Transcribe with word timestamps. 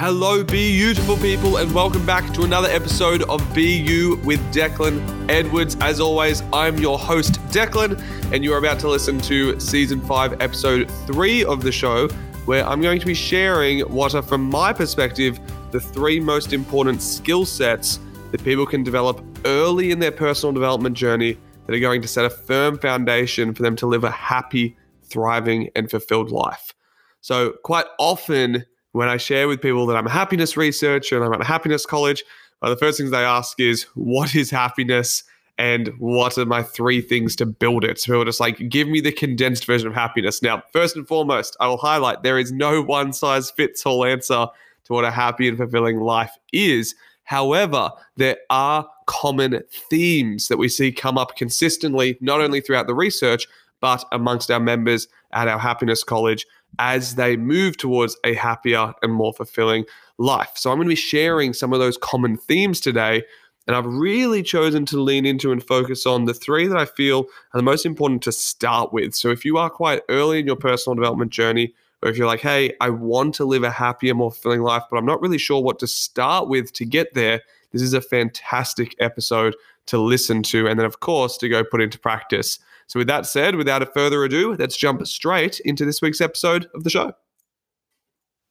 Hello, 0.00 0.42
beautiful 0.42 1.14
people, 1.18 1.58
and 1.58 1.74
welcome 1.74 2.06
back 2.06 2.32
to 2.32 2.44
another 2.44 2.68
episode 2.68 3.22
of 3.24 3.54
Be 3.54 3.76
You 3.76 4.16
with 4.24 4.40
Declan 4.50 5.28
Edwards. 5.28 5.76
As 5.82 6.00
always, 6.00 6.42
I'm 6.54 6.78
your 6.78 6.98
host, 6.98 7.34
Declan, 7.50 8.00
and 8.32 8.42
you 8.42 8.54
are 8.54 8.56
about 8.56 8.78
to 8.78 8.88
listen 8.88 9.20
to 9.20 9.60
season 9.60 10.00
five, 10.00 10.40
episode 10.40 10.90
three 11.06 11.44
of 11.44 11.62
the 11.62 11.70
show, 11.70 12.08
where 12.46 12.66
I'm 12.66 12.80
going 12.80 12.98
to 12.98 13.04
be 13.04 13.12
sharing 13.12 13.80
what 13.80 14.14
are, 14.14 14.22
from 14.22 14.48
my 14.48 14.72
perspective, 14.72 15.38
the 15.70 15.80
three 15.80 16.18
most 16.18 16.54
important 16.54 17.02
skill 17.02 17.44
sets 17.44 18.00
that 18.30 18.42
people 18.42 18.64
can 18.64 18.82
develop 18.82 19.22
early 19.44 19.90
in 19.90 19.98
their 19.98 20.12
personal 20.12 20.54
development 20.54 20.96
journey 20.96 21.36
that 21.66 21.74
are 21.74 21.78
going 21.78 22.00
to 22.00 22.08
set 22.08 22.24
a 22.24 22.30
firm 22.30 22.78
foundation 22.78 23.52
for 23.52 23.62
them 23.62 23.76
to 23.76 23.86
live 23.86 24.04
a 24.04 24.10
happy, 24.10 24.78
thriving, 25.02 25.68
and 25.76 25.90
fulfilled 25.90 26.30
life. 26.30 26.72
So, 27.20 27.52
quite 27.64 27.84
often, 27.98 28.64
when 28.92 29.08
I 29.08 29.16
share 29.16 29.48
with 29.48 29.60
people 29.60 29.86
that 29.86 29.96
I'm 29.96 30.06
a 30.06 30.10
happiness 30.10 30.56
researcher 30.56 31.16
and 31.16 31.24
I'm 31.24 31.32
at 31.32 31.40
a 31.40 31.44
happiness 31.44 31.86
college, 31.86 32.24
uh, 32.62 32.70
the 32.70 32.76
first 32.76 32.98
things 32.98 33.10
they 33.10 33.24
ask 33.24 33.58
is, 33.60 33.84
What 33.94 34.34
is 34.34 34.50
happiness? 34.50 35.24
And 35.58 35.88
what 35.98 36.38
are 36.38 36.46
my 36.46 36.62
three 36.62 37.02
things 37.02 37.36
to 37.36 37.46
build 37.46 37.84
it? 37.84 38.00
So, 38.00 38.06
people 38.06 38.22
are 38.22 38.24
just 38.24 38.40
like, 38.40 38.70
give 38.70 38.88
me 38.88 39.02
the 39.02 39.12
condensed 39.12 39.66
version 39.66 39.88
of 39.88 39.94
happiness. 39.94 40.42
Now, 40.42 40.62
first 40.72 40.96
and 40.96 41.06
foremost, 41.06 41.54
I 41.60 41.68
will 41.68 41.76
highlight 41.76 42.22
there 42.22 42.38
is 42.38 42.50
no 42.50 42.80
one 42.80 43.12
size 43.12 43.50
fits 43.50 43.84
all 43.84 44.06
answer 44.06 44.46
to 44.84 44.92
what 44.92 45.04
a 45.04 45.10
happy 45.10 45.48
and 45.48 45.58
fulfilling 45.58 46.00
life 46.00 46.32
is. 46.52 46.94
However, 47.24 47.90
there 48.16 48.38
are 48.48 48.88
common 49.04 49.60
themes 49.90 50.48
that 50.48 50.56
we 50.56 50.68
see 50.68 50.92
come 50.92 51.18
up 51.18 51.36
consistently, 51.36 52.16
not 52.22 52.40
only 52.40 52.62
throughout 52.62 52.86
the 52.86 52.94
research, 52.94 53.46
but 53.80 54.04
amongst 54.12 54.50
our 54.50 54.60
members 54.60 55.08
at 55.32 55.48
our 55.48 55.58
happiness 55.58 56.04
college 56.04 56.46
as 56.78 57.16
they 57.16 57.36
move 57.36 57.76
towards 57.76 58.16
a 58.24 58.34
happier 58.34 58.92
and 59.02 59.12
more 59.12 59.32
fulfilling 59.32 59.84
life. 60.18 60.52
So 60.54 60.70
I'm 60.70 60.78
going 60.78 60.86
to 60.86 60.92
be 60.92 60.96
sharing 60.96 61.52
some 61.52 61.72
of 61.72 61.80
those 61.80 61.96
common 61.96 62.36
themes 62.36 62.80
today. 62.80 63.22
And 63.66 63.76
I've 63.76 63.86
really 63.86 64.42
chosen 64.42 64.86
to 64.86 65.00
lean 65.00 65.26
into 65.26 65.52
and 65.52 65.62
focus 65.62 66.06
on 66.06 66.24
the 66.24 66.34
three 66.34 66.66
that 66.66 66.76
I 66.76 66.86
feel 66.86 67.26
are 67.52 67.58
the 67.58 67.62
most 67.62 67.86
important 67.86 68.22
to 68.22 68.32
start 68.32 68.92
with. 68.92 69.14
So 69.14 69.30
if 69.30 69.44
you 69.44 69.58
are 69.58 69.70
quite 69.70 70.02
early 70.08 70.40
in 70.40 70.46
your 70.46 70.56
personal 70.56 70.94
development 70.94 71.30
journey, 71.30 71.74
or 72.02 72.08
if 72.08 72.16
you're 72.16 72.26
like, 72.26 72.40
hey, 72.40 72.74
I 72.80 72.90
want 72.90 73.34
to 73.36 73.44
live 73.44 73.62
a 73.62 73.70
happier, 73.70 74.14
more 74.14 74.30
fulfilling 74.30 74.62
life, 74.62 74.84
but 74.90 74.96
I'm 74.96 75.06
not 75.06 75.20
really 75.20 75.38
sure 75.38 75.62
what 75.62 75.78
to 75.80 75.86
start 75.86 76.48
with 76.48 76.72
to 76.74 76.84
get 76.86 77.14
there, 77.14 77.42
this 77.72 77.82
is 77.82 77.94
a 77.94 78.00
fantastic 78.00 78.96
episode 78.98 79.54
to 79.86 79.98
listen 79.98 80.42
to. 80.44 80.66
And 80.66 80.78
then, 80.78 80.86
of 80.86 81.00
course, 81.00 81.36
to 81.38 81.48
go 81.48 81.62
put 81.62 81.80
into 81.80 81.98
practice. 81.98 82.58
So, 82.90 82.98
with 82.98 83.06
that 83.06 83.24
said, 83.24 83.54
without 83.54 83.82
a 83.82 83.86
further 83.86 84.24
ado, 84.24 84.56
let's 84.58 84.76
jump 84.76 85.06
straight 85.06 85.60
into 85.60 85.84
this 85.84 86.02
week's 86.02 86.20
episode 86.20 86.66
of 86.74 86.82
the 86.82 86.90
show. 86.90 87.12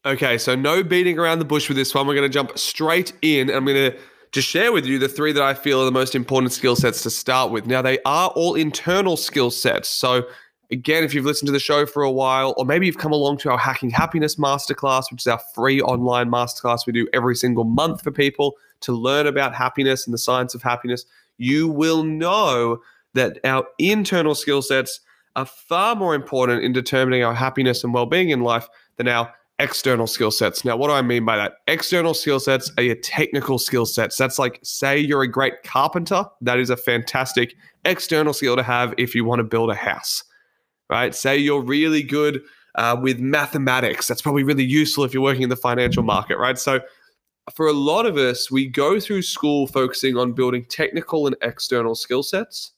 Okay, 0.06 0.38
so 0.38 0.56
no 0.56 0.82
beating 0.82 1.20
around 1.20 1.40
the 1.40 1.46
bush 1.46 1.68
with 1.68 1.76
this 1.76 1.94
one. 1.94 2.08
We're 2.08 2.16
going 2.16 2.32
to 2.32 2.34
jump 2.34 2.58
straight 2.58 3.12
in. 3.22 3.50
I'm 3.50 3.66
going 3.66 3.92
to 3.92 4.00
just 4.32 4.48
share 4.48 4.72
with 4.72 4.86
you 4.86 4.98
the 4.98 5.10
three 5.10 5.34
that 5.34 5.44
I 5.44 5.54
feel 5.54 5.82
are 5.82 5.86
the 5.86 5.92
most 5.92 6.16
important 6.16 6.54
skill 6.54 6.78
sets 6.78 7.04
to 7.04 7.10
start 7.10 7.52
with. 7.52 7.66
Now, 7.66 7.82
they 7.82 8.00
are 8.06 8.30
all 8.30 8.56
internal 8.56 9.18
skill 9.18 9.52
sets. 9.52 9.90
So, 9.90 10.24
again, 10.72 11.04
if 11.04 11.14
you've 11.14 11.26
listened 11.26 11.48
to 11.48 11.52
the 11.52 11.60
show 11.60 11.86
for 11.86 12.04
a 12.04 12.12
while, 12.12 12.54
or 12.56 12.64
maybe 12.64 12.86
you've 12.86 12.98
come 12.98 13.12
along 13.12 13.40
to 13.40 13.52
our 13.52 13.58
Hacking 13.58 13.90
Happiness 13.90 14.38
Masterclass, 14.38 15.12
which 15.12 15.24
is 15.24 15.28
our 15.28 15.42
free 15.54 15.82
online 15.82 16.32
masterclass 16.32 16.88
we 16.88 16.94
do 16.94 17.10
every 17.12 17.36
single 17.36 17.66
month 17.66 18.02
for 18.02 18.12
people 18.12 18.56
to 18.80 18.94
learn 18.94 19.28
about 19.28 19.54
happiness 19.54 20.08
and 20.08 20.14
the 20.14 20.18
science 20.18 20.56
of 20.56 20.62
happiness, 20.62 21.04
you 21.38 21.68
will 21.68 22.04
know 22.04 22.80
that 23.14 23.40
our 23.44 23.66
internal 23.78 24.36
skill 24.36 24.62
sets 24.62 25.00
are 25.36 25.46
far 25.46 25.96
more 25.96 26.16
important 26.16 26.64
in 26.64 26.74
determining 26.74 27.24
our 27.24 27.34
happiness 27.34 27.84
and 27.84 27.94
well-being 27.94 28.30
in 28.30 28.42
life 28.42 28.68
than 28.98 29.08
our 29.08 29.34
external 29.60 30.08
skill 30.08 30.32
sets. 30.32 30.64
Now, 30.64 30.78
what 30.78 30.88
do 30.88 30.94
I 30.94 31.02
mean 31.02 31.26
by 31.26 31.38
that? 31.38 31.56
External 31.68 32.14
skill 32.14 32.40
sets 32.40 32.72
are 32.78 32.84
your 32.84 32.96
technical 32.96 33.60
skill 33.60 33.86
sets. 33.86 34.18
That's 34.18 34.40
like, 34.40 34.60
say 34.64 34.98
you're 34.98 35.22
a 35.22 35.28
great 35.28 35.64
carpenter. 35.64 36.26
That 36.42 36.60
is 36.60 36.70
a 36.70 36.78
fantastic 36.78 37.56
external 37.86 38.34
skill 38.34 38.56
to 38.56 38.64
have 38.64 38.94
if 38.98 39.14
you 39.14 39.26
want 39.26 39.40
to 39.40 39.44
build 39.44 39.70
a 39.70 39.76
house, 39.76 40.24
right? 40.90 41.14
Say 41.14 41.38
you're 41.38 41.62
really 41.62 42.04
good 42.04 42.42
uh, 42.76 42.98
with 43.02 43.20
mathematics. 43.20 44.08
That's 44.08 44.22
probably 44.22 44.44
really 44.44 44.64
useful 44.64 45.04
if 45.04 45.14
you're 45.14 45.24
working 45.24 45.44
in 45.44 45.50
the 45.50 45.56
financial 45.56 46.04
market, 46.04 46.38
right? 46.38 46.58
So, 46.58 46.80
for 47.56 47.68
a 47.68 47.74
lot 47.74 48.06
of 48.06 48.16
us, 48.16 48.52
we 48.52 48.68
go 48.68 49.00
through 49.00 49.24
school 49.24 49.66
focusing 49.66 50.16
on 50.16 50.34
building 50.34 50.64
technical 50.66 51.26
and 51.26 51.36
external 51.42 51.96
skill 51.96 52.22
sets 52.22 52.74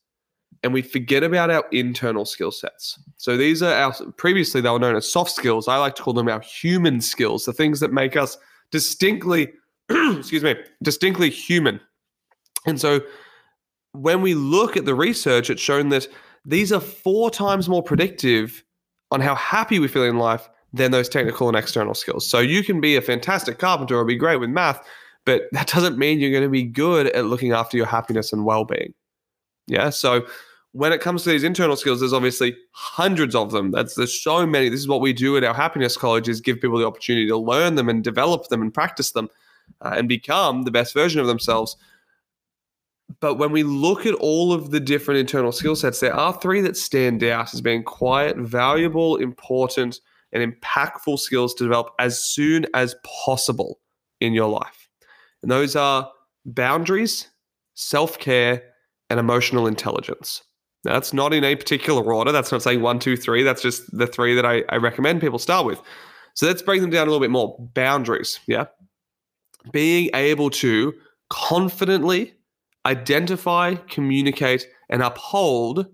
and 0.63 0.73
we 0.73 0.81
forget 0.81 1.23
about 1.23 1.49
our 1.49 1.65
internal 1.71 2.25
skill 2.25 2.51
sets. 2.51 2.99
So 3.17 3.35
these 3.35 3.63
are 3.63 3.73
our 3.73 3.93
previously 4.17 4.61
they 4.61 4.69
were 4.69 4.79
known 4.79 4.95
as 4.95 5.11
soft 5.11 5.31
skills. 5.31 5.67
I 5.67 5.77
like 5.77 5.95
to 5.95 6.03
call 6.03 6.13
them 6.13 6.29
our 6.29 6.41
human 6.41 7.01
skills, 7.01 7.45
the 7.45 7.53
things 7.53 7.79
that 7.79 7.91
make 7.91 8.15
us 8.15 8.37
distinctly 8.71 9.51
excuse 9.89 10.43
me, 10.43 10.55
distinctly 10.83 11.29
human. 11.29 11.79
And 12.65 12.79
so 12.79 13.01
when 13.93 14.21
we 14.21 14.33
look 14.33 14.77
at 14.77 14.85
the 14.85 14.95
research, 14.95 15.49
it's 15.49 15.61
shown 15.61 15.89
that 15.89 16.07
these 16.45 16.71
are 16.71 16.79
four 16.79 17.29
times 17.29 17.67
more 17.67 17.83
predictive 17.83 18.63
on 19.11 19.19
how 19.19 19.35
happy 19.35 19.79
we 19.79 19.87
feel 19.87 20.03
in 20.03 20.17
life 20.17 20.49
than 20.73 20.91
those 20.91 21.09
technical 21.09 21.47
and 21.47 21.57
external 21.57 21.93
skills. 21.93 22.29
So 22.29 22.39
you 22.39 22.63
can 22.63 22.79
be 22.79 22.95
a 22.95 23.01
fantastic 23.01 23.59
carpenter 23.59 23.97
or 23.97 24.05
be 24.05 24.15
great 24.15 24.37
with 24.37 24.49
math, 24.49 24.85
but 25.25 25.43
that 25.51 25.67
doesn't 25.73 25.97
mean 25.97 26.19
you're 26.19 26.31
going 26.31 26.43
to 26.43 26.49
be 26.49 26.63
good 26.63 27.07
at 27.07 27.25
looking 27.25 27.51
after 27.51 27.77
your 27.77 27.85
happiness 27.85 28.31
and 28.31 28.45
well-being. 28.45 28.93
Yeah. 29.67 29.89
So 29.89 30.25
when 30.73 30.93
it 30.93 31.01
comes 31.01 31.23
to 31.23 31.29
these 31.29 31.43
internal 31.43 31.75
skills, 31.75 31.99
there's 31.99 32.13
obviously 32.13 32.55
hundreds 32.71 33.35
of 33.35 33.51
them. 33.51 33.71
That's 33.71 33.95
there's 33.95 34.21
so 34.21 34.45
many. 34.45 34.69
This 34.69 34.79
is 34.79 34.87
what 34.87 35.01
we 35.01 35.11
do 35.11 35.35
at 35.35 35.43
our 35.43 35.53
happiness 35.53 35.97
college 35.97 36.29
is 36.29 36.39
give 36.39 36.61
people 36.61 36.77
the 36.77 36.87
opportunity 36.87 37.27
to 37.27 37.37
learn 37.37 37.75
them 37.75 37.89
and 37.89 38.03
develop 38.03 38.47
them 38.47 38.61
and 38.61 38.73
practice 38.73 39.11
them 39.11 39.29
uh, 39.81 39.95
and 39.97 40.07
become 40.07 40.63
the 40.63 40.71
best 40.71 40.93
version 40.93 41.19
of 41.19 41.27
themselves. 41.27 41.75
But 43.19 43.35
when 43.35 43.51
we 43.51 43.63
look 43.63 44.05
at 44.05 44.13
all 44.15 44.53
of 44.53 44.71
the 44.71 44.79
different 44.79 45.19
internal 45.19 45.51
skill 45.51 45.75
sets, 45.75 45.99
there 45.99 46.13
are 46.13 46.33
three 46.39 46.61
that 46.61 46.77
stand 46.77 47.23
out 47.23 47.53
as 47.53 47.59
being 47.59 47.83
quite 47.83 48.37
valuable, 48.37 49.17
important, 49.17 49.99
and 50.31 50.53
impactful 50.53 51.19
skills 51.19 51.53
to 51.55 51.65
develop 51.65 51.89
as 51.99 52.23
soon 52.23 52.65
as 52.73 52.95
possible 53.03 53.79
in 54.21 54.31
your 54.31 54.47
life. 54.47 54.87
And 55.41 55.51
those 55.51 55.75
are 55.75 56.09
boundaries, 56.45 57.27
self 57.73 58.17
care, 58.17 58.63
and 59.09 59.19
emotional 59.19 59.67
intelligence. 59.67 60.43
That's 60.83 61.13
not 61.13 61.33
in 61.33 61.43
a 61.43 61.55
particular 61.55 62.01
order. 62.13 62.31
That's 62.31 62.51
not 62.51 62.63
saying 62.63 62.81
one, 62.81 62.99
two, 62.99 63.15
three. 63.15 63.43
That's 63.43 63.61
just 63.61 63.95
the 63.95 64.07
three 64.07 64.35
that 64.35 64.45
I, 64.45 64.63
I 64.69 64.77
recommend 64.77 65.21
people 65.21 65.39
start 65.39 65.65
with. 65.65 65.81
So 66.33 66.47
let's 66.47 66.61
break 66.61 66.81
them 66.81 66.89
down 66.89 67.07
a 67.07 67.11
little 67.11 67.19
bit 67.19 67.29
more. 67.29 67.55
Boundaries, 67.73 68.39
yeah? 68.47 68.65
Being 69.71 70.09
able 70.13 70.49
to 70.51 70.93
confidently 71.29 72.33
identify, 72.85 73.75
communicate, 73.75 74.67
and 74.89 75.03
uphold 75.03 75.85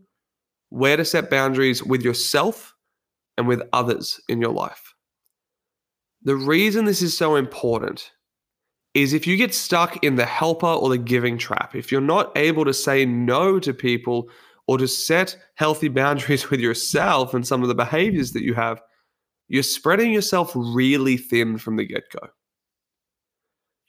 where 0.70 0.98
to 0.98 1.06
set 1.06 1.30
boundaries 1.30 1.84
with 1.84 2.02
yourself 2.02 2.74
and 3.38 3.48
with 3.48 3.62
others 3.74 4.19
in 4.30 4.42
your 4.42 4.52
life. 4.52 4.94
The 6.24 6.36
reason 6.36 6.86
this 6.86 7.02
is 7.02 7.16
so 7.18 7.36
important 7.36 8.12
is 8.94 9.14
if 9.14 9.28
you 9.28 9.38
get 9.38 9.54
stuck 9.54 10.04
in 10.04 10.16
the 10.16 10.25
helper 10.25 10.66
or 10.66 10.90
the 10.90 10.98
giving 10.98 11.38
trap, 11.38 11.75
if 11.75 11.92
you're 11.92 12.02
not 12.02 12.36
able 12.36 12.66
to 12.66 12.74
say 12.74 13.06
no 13.06 13.59
to 13.59 13.74
people 13.74 14.30
or 14.68 14.78
to 14.78 14.88
set 14.88 15.38
healthy 15.56 15.88
boundaries 15.88 16.50
with 16.50 16.60
yourself 16.60 17.34
and 17.34 17.48
some 17.48 17.62
of 17.62 17.68
the 17.68 17.76
behaviors 17.76 18.34
that 18.34 18.44
you 18.44 18.54
have, 18.54 18.82
you're 19.48 19.64
spreading 19.64 20.12
yourself 20.12 20.52
really 20.56 21.18
thin 21.18 21.58
from 21.58 21.78
the 21.78 21.86
get 21.86 22.04
go. 22.12 22.28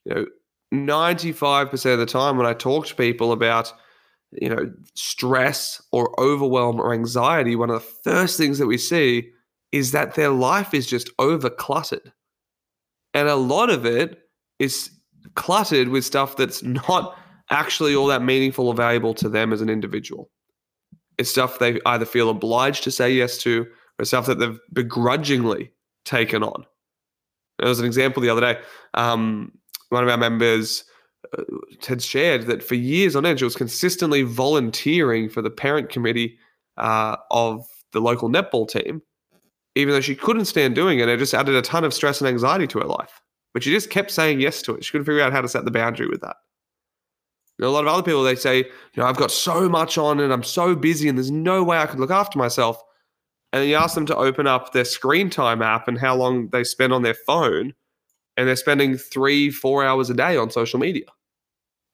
You 0.05 0.15
know, 0.15 0.27
95% 0.72 1.93
of 1.93 1.99
the 1.99 2.06
time 2.06 2.37
when 2.37 2.47
I 2.47 2.55
talk 2.55 2.87
to 2.87 2.94
people 2.94 3.33
about, 3.33 3.72
you 4.33 4.49
know, 4.49 4.72
stress 4.94 5.83
or 5.93 6.19
overwhelm 6.21 6.81
or 6.81 6.93
anxiety, 6.93 7.56
one 7.56 7.71
of 7.71 7.83
the 7.83 8.10
first 8.10 8.39
things 8.39 8.59
that 8.59 8.66
we 8.66 8.78
see 8.78 9.31
is 9.72 9.93
that 9.93 10.15
their 10.15 10.31
life 10.31 10.74
is 10.74 10.86
just 10.86 11.10
over 11.19 11.51
cluttered. 11.51 12.13
And 13.15 13.28
a 13.28 13.36
lot 13.36 13.71
of 13.71 13.84
it 13.84 14.19
is 14.59 14.91
cluttered 15.34 15.89
with 15.89 16.04
stuff 16.04 16.36
that's 16.36 16.63
not 16.63 17.19
actually 17.51 17.95
all 17.95 18.07
that 18.07 18.22
meaningful 18.22 18.69
or 18.69 18.74
valuable 18.74 19.15
to 19.15 19.28
them 19.28 19.53
as 19.53 19.60
an 19.60 19.71
individual. 19.71 20.31
It's 21.18 21.30
stuff 21.30 21.59
they 21.59 21.80
either 21.86 22.04
feel 22.04 22.30
obliged 22.30 22.84
to 22.84 22.91
say 22.91 23.12
yes 23.12 23.38
to 23.38 23.66
or 23.98 24.04
stuff 24.04 24.26
that 24.26 24.38
they've 24.38 24.59
begrudgingly 24.72 25.72
taken 26.04 26.42
on. 26.42 26.65
There 27.59 27.68
was 27.68 27.80
an 27.80 27.86
example 27.86 28.22
the 28.22 28.30
other 28.30 28.41
day. 28.41 28.60
Um, 28.94 29.53
one 29.88 30.04
of 30.04 30.09
our 30.09 30.16
members 30.16 30.84
uh, 31.36 31.42
had 31.86 32.03
shared 32.03 32.47
that 32.47 32.62
for 32.62 32.76
years 32.76 33.16
on 33.16 33.26
end, 33.26 33.41
she 33.41 33.44
was 33.44 33.56
consistently 33.56 34.22
volunteering 34.22 35.28
for 35.28 35.42
the 35.42 35.50
parent 35.50 35.91
committee 35.91 36.38
uh, 36.76 37.16
of 37.30 37.66
the 37.92 38.00
local 38.00 38.28
netball 38.28 38.68
team 38.68 39.03
even 39.78 39.94
though 39.94 40.00
she 40.00 40.16
couldn't 40.16 40.47
stand 40.47 40.74
doing 40.74 40.98
it. 40.98 41.09
It 41.09 41.18
just 41.18 41.32
added 41.32 41.54
a 41.54 41.62
ton 41.62 41.84
of 41.84 41.94
stress 41.94 42.21
and 42.21 42.26
anxiety 42.26 42.66
to 42.66 42.80
her 42.80 42.84
life. 42.84 43.21
But 43.54 43.62
she 43.62 43.71
just 43.71 43.91
kept 43.91 44.10
saying 44.10 44.41
yes 44.41 44.60
to 44.62 44.74
it. 44.74 44.84
She 44.84 44.91
couldn't 44.91 45.04
figure 45.04 45.22
out 45.22 45.32
how 45.32 45.41
to 45.41 45.48
set 45.48 45.64
the 45.64 45.71
boundary 45.71 46.09
with 46.09 46.21
that. 46.22 46.34
Know, 47.59 47.69
a 47.69 47.71
lot 47.71 47.84
of 47.84 47.89
other 47.89 48.03
people, 48.03 48.22
they 48.22 48.37
say, 48.37 48.59
you 48.59 48.65
know, 48.97 49.07
I've 49.07 49.16
got 49.16 49.31
so 49.33 49.69
much 49.69 49.99
on 49.99 50.21
and 50.21 50.33
I'm 50.33 50.45
so 50.45 50.77
busy 50.77 51.09
and 51.09 51.19
there's 51.19 51.31
no 51.31 51.65
way 51.65 51.78
I 51.78 51.87
could 51.87 52.01
look 52.01 52.10
after 52.10 52.39
myself. 52.39 52.81
And 53.53 53.69
you 53.69 53.77
ask 53.77 53.95
them 53.95 54.07
to 54.07 54.16
open 54.16 54.47
up 54.47 54.72
their 54.72 54.84
screen 54.84 55.31
time 55.31 55.63
app 55.63 55.89
and 55.89 55.99
how 55.99 56.15
long 56.16 56.51
they 56.51 56.65
spend 56.65 56.93
on 56.93 57.03
their 57.03 57.15
phone. 57.15 57.75
and 58.37 58.47
they're 58.49 58.57
spending 58.57 58.97
three, 58.97 59.51
four 59.51 59.84
hours 59.84 60.10
a 60.10 60.15
day 60.15 60.37
on 60.37 60.51
social 60.51 60.78
media. 60.78 61.07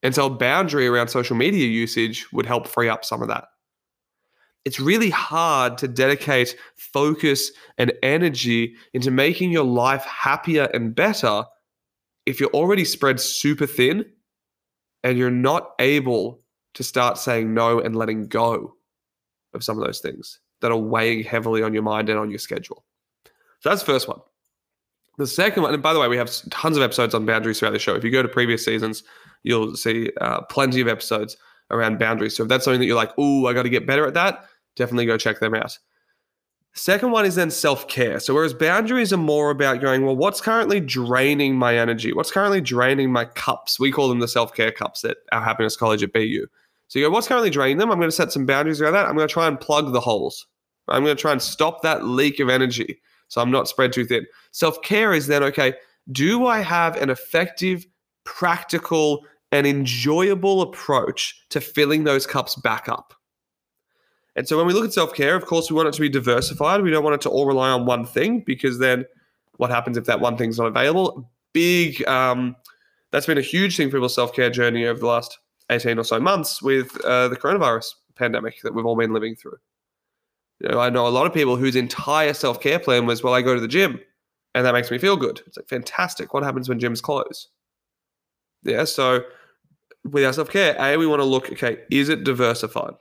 And 0.03 0.15
so 0.15 0.27
a 0.27 0.31
boundary 0.31 0.87
around 0.87 1.09
social 1.09 1.37
media 1.37 1.67
usage 1.67 2.31
would 2.33 2.47
help 2.47 2.69
free 2.69 2.89
up 2.89 3.05
some 3.05 3.23
of 3.23 3.29
that. 3.29 3.47
It's 4.67 4.79
really 4.79 5.11
hard 5.11 5.79
to 5.79 5.89
dedicate 5.89 6.57
focus 6.77 7.51
and 7.79 7.93
energy 8.03 8.75
into 8.93 9.11
making 9.11 9.53
your 9.53 9.65
life 9.65 10.05
happier 10.05 10.65
and 10.75 10.95
better 10.95 11.45
if 12.27 12.41
you're 12.41 12.51
already 12.51 12.85
spread 12.85 13.21
super 13.21 13.67
thin 13.67 14.05
and 15.05 15.17
you're 15.19 15.31
not 15.31 15.75
able 15.79 16.41
to 16.73 16.83
start 16.83 17.19
saying 17.19 17.55
no 17.55 17.79
and 17.79 17.95
letting 17.95 18.27
go 18.27 18.75
of 19.53 19.62
some 19.62 19.79
of 19.79 19.85
those 19.85 20.01
things 20.01 20.41
that 20.61 20.73
are 20.73 20.79
weighing 20.79 21.23
heavily 21.23 21.62
on 21.62 21.73
your 21.73 21.83
mind 21.83 22.09
and 22.09 22.19
on 22.19 22.31
your 22.31 22.39
schedule. 22.39 22.85
So 23.61 23.69
that's 23.69 23.83
the 23.83 23.93
first 23.93 24.09
one. 24.09 24.19
The 25.17 25.27
second 25.27 25.62
one, 25.62 25.73
and 25.73 25.83
by 25.83 25.93
the 25.93 26.01
way, 26.01 26.09
we 26.09 26.17
have 26.17 26.31
tons 26.51 26.77
of 26.77 26.83
episodes 26.83 27.15
on 27.15 27.25
boundaries 27.25 27.61
throughout 27.61 27.71
the 27.71 27.79
show. 27.79 27.95
If 27.95 28.03
you 28.03 28.11
go 28.11 28.23
to 28.23 28.29
previous 28.29 28.65
seasons, 28.65 29.05
you'll 29.45 29.77
see 29.77 30.11
uh, 30.21 30.41
plenty 30.43 30.81
of 30.81 30.89
episodes 30.89 31.37
around 31.71 32.01
boundaries. 32.01 32.35
So 32.35 32.43
if 32.43 32.49
that's 32.49 32.65
something 32.65 32.81
that 32.81 32.87
you're 32.87 32.97
like, 32.97 33.12
oh, 33.17 33.47
I 33.47 33.53
got 33.53 33.62
to 33.62 33.69
get 33.69 33.87
better 33.87 34.06
at 34.06 34.15
that, 34.15 34.47
definitely 34.75 35.06
go 35.06 35.17
check 35.17 35.39
them 35.39 35.55
out. 35.55 35.79
Second 36.76 37.12
one 37.12 37.25
is 37.25 37.37
then 37.37 37.50
self 37.50 37.87
care. 37.87 38.19
So, 38.19 38.35
whereas 38.35 38.53
boundaries 38.53 39.12
are 39.12 39.19
more 39.19 39.50
about 39.50 39.81
going, 39.81 40.05
well, 40.05 40.17
what's 40.17 40.41
currently 40.41 40.81
draining 40.81 41.56
my 41.56 41.79
energy? 41.79 42.12
What's 42.12 42.32
currently 42.32 42.61
draining 42.61 43.12
my 43.12 43.25
cups? 43.25 43.79
We 43.79 43.93
call 43.93 44.09
them 44.09 44.19
the 44.19 44.29
self 44.29 44.53
care 44.55 44.73
cups 44.73 45.05
at 45.05 45.19
our 45.32 45.41
happiness 45.41 45.76
college 45.76 46.03
at 46.03 46.12
BU. 46.12 46.47
So, 46.88 46.99
you 46.99 47.06
go, 47.06 47.11
what's 47.11 47.29
currently 47.29 47.50
draining 47.50 47.79
them? 47.79 47.91
I'm 47.91 47.99
going 47.99 48.11
to 48.11 48.17
set 48.17 48.32
some 48.32 48.44
boundaries 48.44 48.81
around 48.81 48.94
that. 48.94 49.06
I'm 49.06 49.15
going 49.15 49.29
to 49.29 49.32
try 49.32 49.47
and 49.47 49.59
plug 49.59 49.93
the 49.93 50.00
holes. 50.00 50.47
I'm 50.88 51.05
going 51.05 51.17
to 51.17 51.21
try 51.21 51.32
and 51.32 51.41
stop 51.41 51.82
that 51.82 52.05
leak 52.05 52.41
of 52.41 52.49
energy 52.49 53.00
so 53.29 53.41
I'm 53.41 53.50
not 53.50 53.69
spread 53.69 53.93
too 53.93 54.05
thin. 54.05 54.27
Self 54.53 54.81
care 54.82 55.12
is 55.12 55.27
then, 55.27 55.43
okay, 55.44 55.75
do 56.12 56.47
I 56.47 56.61
have 56.61 56.97
an 56.97 57.11
effective, 57.11 57.87
practical, 58.25 59.25
and 59.53 59.67
enjoyable 59.67 60.62
approach 60.62 61.41
to 61.50 61.61
filling 61.61 62.05
those 62.05 62.27
cups 62.27 62.55
back 62.56 62.88
up? 62.88 63.15
And 64.37 64.49
so 64.49 64.57
when 64.57 64.67
we 64.67 64.73
look 64.73 64.85
at 64.85 64.93
self 64.93 65.15
care, 65.15 65.37
of 65.37 65.47
course, 65.47 65.71
we 65.71 65.77
want 65.77 65.89
it 65.89 65.95
to 65.95 66.01
be 66.01 66.09
diversified. 66.09 66.83
We 66.83 66.91
don't 66.91 67.05
want 67.05 67.15
it 67.15 67.21
to 67.23 67.31
all 67.31 67.47
rely 67.47 67.71
on 67.71 67.87
one 67.87 68.05
thing 68.05 68.41
because 68.41 68.79
then 68.79 69.05
what 69.57 69.71
happens 69.71 69.97
if 69.97 70.05
that 70.07 70.21
one 70.21 70.37
thing's 70.37 70.59
not 70.59 70.67
available? 70.67 71.31
Big, 71.53 72.07
um, 72.09 72.57
that's 73.13 73.27
been 73.27 73.39
a 73.39 73.43
huge 73.43 73.77
thing 73.77 73.89
for 73.89 73.99
people's 73.99 74.15
self 74.15 74.33
care 74.33 74.51
journey 74.51 74.87
over 74.87 74.99
the 74.99 75.07
last 75.07 75.39
18 75.71 75.99
or 75.99 76.05
so 76.05 76.19
months 76.19 76.61
with 76.61 77.01
uh, 77.05 77.29
the 77.29 77.37
coronavirus 77.37 77.87
pandemic 78.17 78.61
that 78.63 78.75
we've 78.75 78.87
all 78.87 78.97
been 78.97 79.13
living 79.13 79.37
through. 79.37 79.57
You 80.61 80.71
know, 80.71 80.81
I 80.81 80.91
know 80.91 81.07
a 81.07 81.09
lot 81.09 81.27
of 81.27 81.35
people 81.35 81.57
whose 81.57 81.77
entire 81.77 82.35
self 82.35 82.61
care 82.61 82.79
plan 82.79 83.07
was, 83.07 83.23
well, 83.23 83.35
I 83.35 83.43
go 83.43 83.55
to 83.55 83.61
the 83.61 83.69
gym 83.69 84.01
and 84.55 84.65
that 84.67 84.73
makes 84.73 84.91
me 84.91 84.99
feel 84.99 85.17
good. 85.17 85.43
It's 85.47 85.57
like 85.57 85.69
fantastic. 85.69 86.35
What 86.35 86.43
happens 86.43 86.69
when 86.69 86.81
gyms 86.81 87.03
close? 87.03 87.49
Yeah, 88.63 88.85
so 88.85 89.23
with 90.05 90.25
our 90.25 90.33
self 90.33 90.51
care, 90.51 90.77
A, 90.79 90.97
we 90.97 91.07
want 91.07 91.21
to 91.21 91.25
look, 91.25 91.51
okay, 91.53 91.79
is 91.91 92.09
it 92.09 92.25
diversified? 92.25 92.95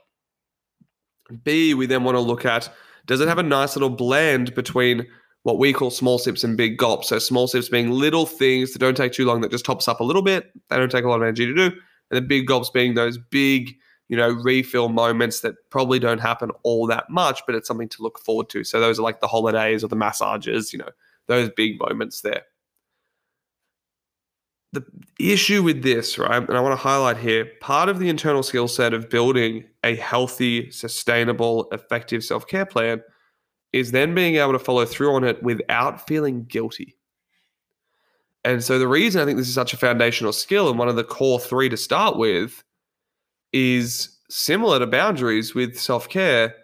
B, 1.42 1.74
we 1.74 1.86
then 1.86 2.04
want 2.04 2.16
to 2.16 2.20
look 2.20 2.44
at 2.44 2.68
does 3.06 3.20
it 3.20 3.28
have 3.28 3.38
a 3.38 3.42
nice 3.42 3.76
little 3.76 3.90
blend 3.90 4.54
between 4.54 5.06
what 5.42 5.58
we 5.58 5.74
call 5.74 5.90
small 5.90 6.18
sips 6.18 6.42
and 6.42 6.56
big 6.56 6.78
gulps? 6.78 7.08
So 7.08 7.18
small 7.18 7.46
sips 7.46 7.68
being 7.68 7.90
little 7.90 8.24
things 8.24 8.72
that 8.72 8.78
don't 8.78 8.96
take 8.96 9.12
too 9.12 9.26
long, 9.26 9.42
that 9.42 9.50
just 9.50 9.66
tops 9.66 9.88
up 9.88 10.00
a 10.00 10.04
little 10.04 10.22
bit. 10.22 10.50
They 10.70 10.76
don't 10.76 10.90
take 10.90 11.04
a 11.04 11.08
lot 11.08 11.16
of 11.16 11.22
energy 11.22 11.46
to 11.46 11.54
do. 11.54 11.64
And 12.10 12.16
the 12.16 12.22
big 12.22 12.46
gulps 12.46 12.70
being 12.70 12.94
those 12.94 13.18
big, 13.18 13.74
you 14.08 14.16
know, 14.16 14.30
refill 14.30 14.88
moments 14.88 15.40
that 15.40 15.54
probably 15.70 15.98
don't 15.98 16.20
happen 16.20 16.50
all 16.62 16.86
that 16.86 17.10
much, 17.10 17.42
but 17.46 17.54
it's 17.54 17.68
something 17.68 17.90
to 17.90 18.02
look 18.02 18.18
forward 18.18 18.48
to. 18.50 18.64
So 18.64 18.80
those 18.80 18.98
are 18.98 19.02
like 19.02 19.20
the 19.20 19.28
holidays 19.28 19.84
or 19.84 19.88
the 19.88 19.96
massages, 19.96 20.72
you 20.72 20.78
know, 20.78 20.90
those 21.26 21.50
big 21.50 21.78
moments 21.78 22.22
there 22.22 22.42
the 24.74 24.84
issue 25.18 25.62
with 25.62 25.82
this, 25.82 26.18
right, 26.18 26.36
and 26.36 26.56
I 26.56 26.60
want 26.60 26.72
to 26.72 26.82
highlight 26.82 27.16
here 27.16 27.46
part 27.60 27.88
of 27.88 27.98
the 27.98 28.08
internal 28.08 28.42
skill 28.42 28.68
set 28.68 28.92
of 28.92 29.08
building 29.08 29.64
a 29.84 29.94
healthy, 29.96 30.70
sustainable, 30.70 31.68
effective 31.72 32.24
self 32.24 32.46
care 32.46 32.66
plan 32.66 33.02
is 33.72 33.90
then 33.90 34.14
being 34.14 34.36
able 34.36 34.52
to 34.52 34.58
follow 34.58 34.84
through 34.84 35.14
on 35.14 35.24
it 35.24 35.42
without 35.42 36.06
feeling 36.06 36.44
guilty. 36.44 36.96
And 38.44 38.62
so, 38.62 38.78
the 38.78 38.88
reason 38.88 39.22
I 39.22 39.24
think 39.24 39.38
this 39.38 39.48
is 39.48 39.54
such 39.54 39.72
a 39.72 39.78
foundational 39.78 40.32
skill 40.32 40.68
and 40.68 40.78
one 40.78 40.88
of 40.88 40.96
the 40.96 41.04
core 41.04 41.40
three 41.40 41.68
to 41.68 41.76
start 41.76 42.18
with 42.18 42.62
is 43.52 44.18
similar 44.28 44.78
to 44.78 44.86
boundaries 44.86 45.54
with 45.54 45.78
self 45.78 46.08
care. 46.08 46.54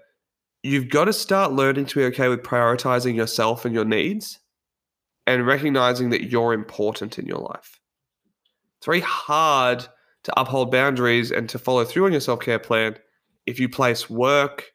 You've 0.62 0.90
got 0.90 1.06
to 1.06 1.12
start 1.12 1.52
learning 1.52 1.86
to 1.86 1.96
be 1.96 2.04
okay 2.06 2.28
with 2.28 2.42
prioritizing 2.42 3.14
yourself 3.14 3.64
and 3.64 3.74
your 3.74 3.86
needs 3.86 4.38
and 5.26 5.46
recognizing 5.46 6.10
that 6.10 6.30
you're 6.30 6.52
important 6.52 7.18
in 7.18 7.24
your 7.24 7.38
life. 7.38 7.79
It's 8.80 8.86
very 8.86 9.00
hard 9.00 9.86
to 10.22 10.40
uphold 10.40 10.70
boundaries 10.70 11.30
and 11.30 11.50
to 11.50 11.58
follow 11.58 11.84
through 11.84 12.06
on 12.06 12.12
your 12.12 12.20
self 12.22 12.40
care 12.40 12.58
plan 12.58 12.96
if 13.44 13.60
you 13.60 13.68
place 13.68 14.08
work, 14.08 14.72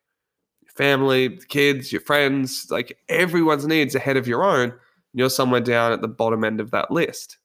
family, 0.76 1.40
kids, 1.50 1.92
your 1.92 2.02
friends, 2.02 2.68
like 2.70 3.00
everyone's 3.10 3.66
needs 3.66 3.96
ahead 3.96 4.16
of 4.16 4.28
your 4.28 4.44
own, 4.44 4.74
you're 5.14 5.30
somewhere 5.30 5.62
down 5.62 5.92
at 5.92 6.02
the 6.02 6.08
bottom 6.08 6.44
end 6.44 6.60
of 6.60 6.70
that 6.70 6.92
list. 6.92 7.38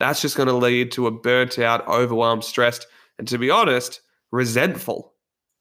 That's 0.00 0.20
just 0.20 0.36
going 0.36 0.48
to 0.48 0.54
lead 0.54 0.90
to 0.92 1.06
a 1.06 1.12
burnt 1.12 1.58
out, 1.58 1.86
overwhelmed, 1.86 2.42
stressed, 2.42 2.88
and 3.18 3.28
to 3.28 3.38
be 3.38 3.50
honest, 3.50 4.00
resentful 4.32 5.12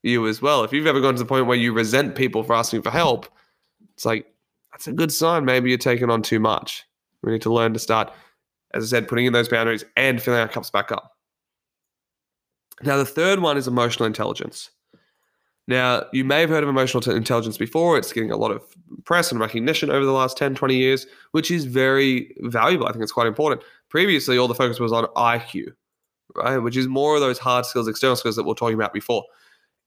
you 0.01 0.27
as 0.27 0.41
well. 0.41 0.63
If 0.63 0.73
you've 0.73 0.87
ever 0.87 1.01
gone 1.01 1.13
to 1.13 1.19
the 1.19 1.25
point 1.25 1.45
where 1.45 1.57
you 1.57 1.71
resent 1.71 2.15
people 2.15 2.41
for 2.43 2.55
asking 2.55 2.81
for 2.81 2.89
help, 2.89 3.27
it's 3.93 4.05
like, 4.05 4.25
that's 4.71 4.87
a 4.87 4.93
good 4.93 5.11
sign. 5.11 5.45
Maybe 5.45 5.69
you're 5.69 5.77
taking 5.77 6.09
on 6.09 6.23
too 6.23 6.39
much. 6.39 6.85
We 7.21 7.33
need 7.33 7.41
to 7.43 7.53
learn 7.53 7.73
to 7.73 7.79
start 7.79 8.11
as 8.73 8.83
I 8.83 8.87
said, 8.87 9.07
putting 9.07 9.25
in 9.25 9.33
those 9.33 9.49
boundaries 9.49 9.85
and 9.95 10.21
filling 10.21 10.39
our 10.39 10.47
cups 10.47 10.69
back 10.69 10.91
up. 10.91 11.13
Now, 12.81 12.97
the 12.97 13.05
third 13.05 13.39
one 13.39 13.57
is 13.57 13.67
emotional 13.67 14.05
intelligence. 14.05 14.69
Now, 15.67 16.05
you 16.13 16.23
may 16.23 16.41
have 16.41 16.49
heard 16.49 16.63
of 16.63 16.69
emotional 16.69 17.03
intelligence 17.15 17.57
before. 17.57 17.97
It's 17.97 18.11
getting 18.11 18.31
a 18.31 18.37
lot 18.37 18.51
of 18.51 18.63
press 19.05 19.31
and 19.31 19.39
recognition 19.39 19.91
over 19.91 20.03
the 20.03 20.11
last 20.11 20.35
10, 20.37 20.55
20 20.55 20.75
years, 20.75 21.05
which 21.31 21.51
is 21.51 21.65
very 21.65 22.35
valuable. 22.39 22.87
I 22.87 22.91
think 22.91 23.03
it's 23.03 23.11
quite 23.11 23.27
important. 23.27 23.61
Previously, 23.89 24.37
all 24.37 24.47
the 24.47 24.55
focus 24.55 24.79
was 24.79 24.91
on 24.91 25.05
IQ, 25.15 25.73
right? 26.35 26.57
Which 26.57 26.75
is 26.75 26.87
more 26.87 27.15
of 27.15 27.21
those 27.21 27.37
hard 27.37 27.67
skills, 27.67 27.87
external 27.87 28.15
skills 28.15 28.35
that 28.35 28.45
we 28.45 28.51
are 28.51 28.55
talking 28.55 28.75
about 28.75 28.93
before. 28.93 29.23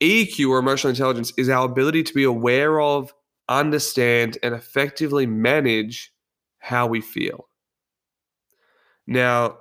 EQ 0.01 0.51
or 0.51 0.59
emotional 0.59 0.91
intelligence 0.91 1.33
is 1.37 1.49
our 1.49 1.65
ability 1.65 2.05
to 2.05 2.15
be 2.15 2.25
aware 2.25 2.81
of, 2.81 3.13
understand, 3.49 4.39
and 4.43 4.55
effectively 4.55 5.27
manage 5.27 6.13
how 6.59 6.87
we 6.87 7.01
feel. 7.01 7.49
Now, 9.13 9.59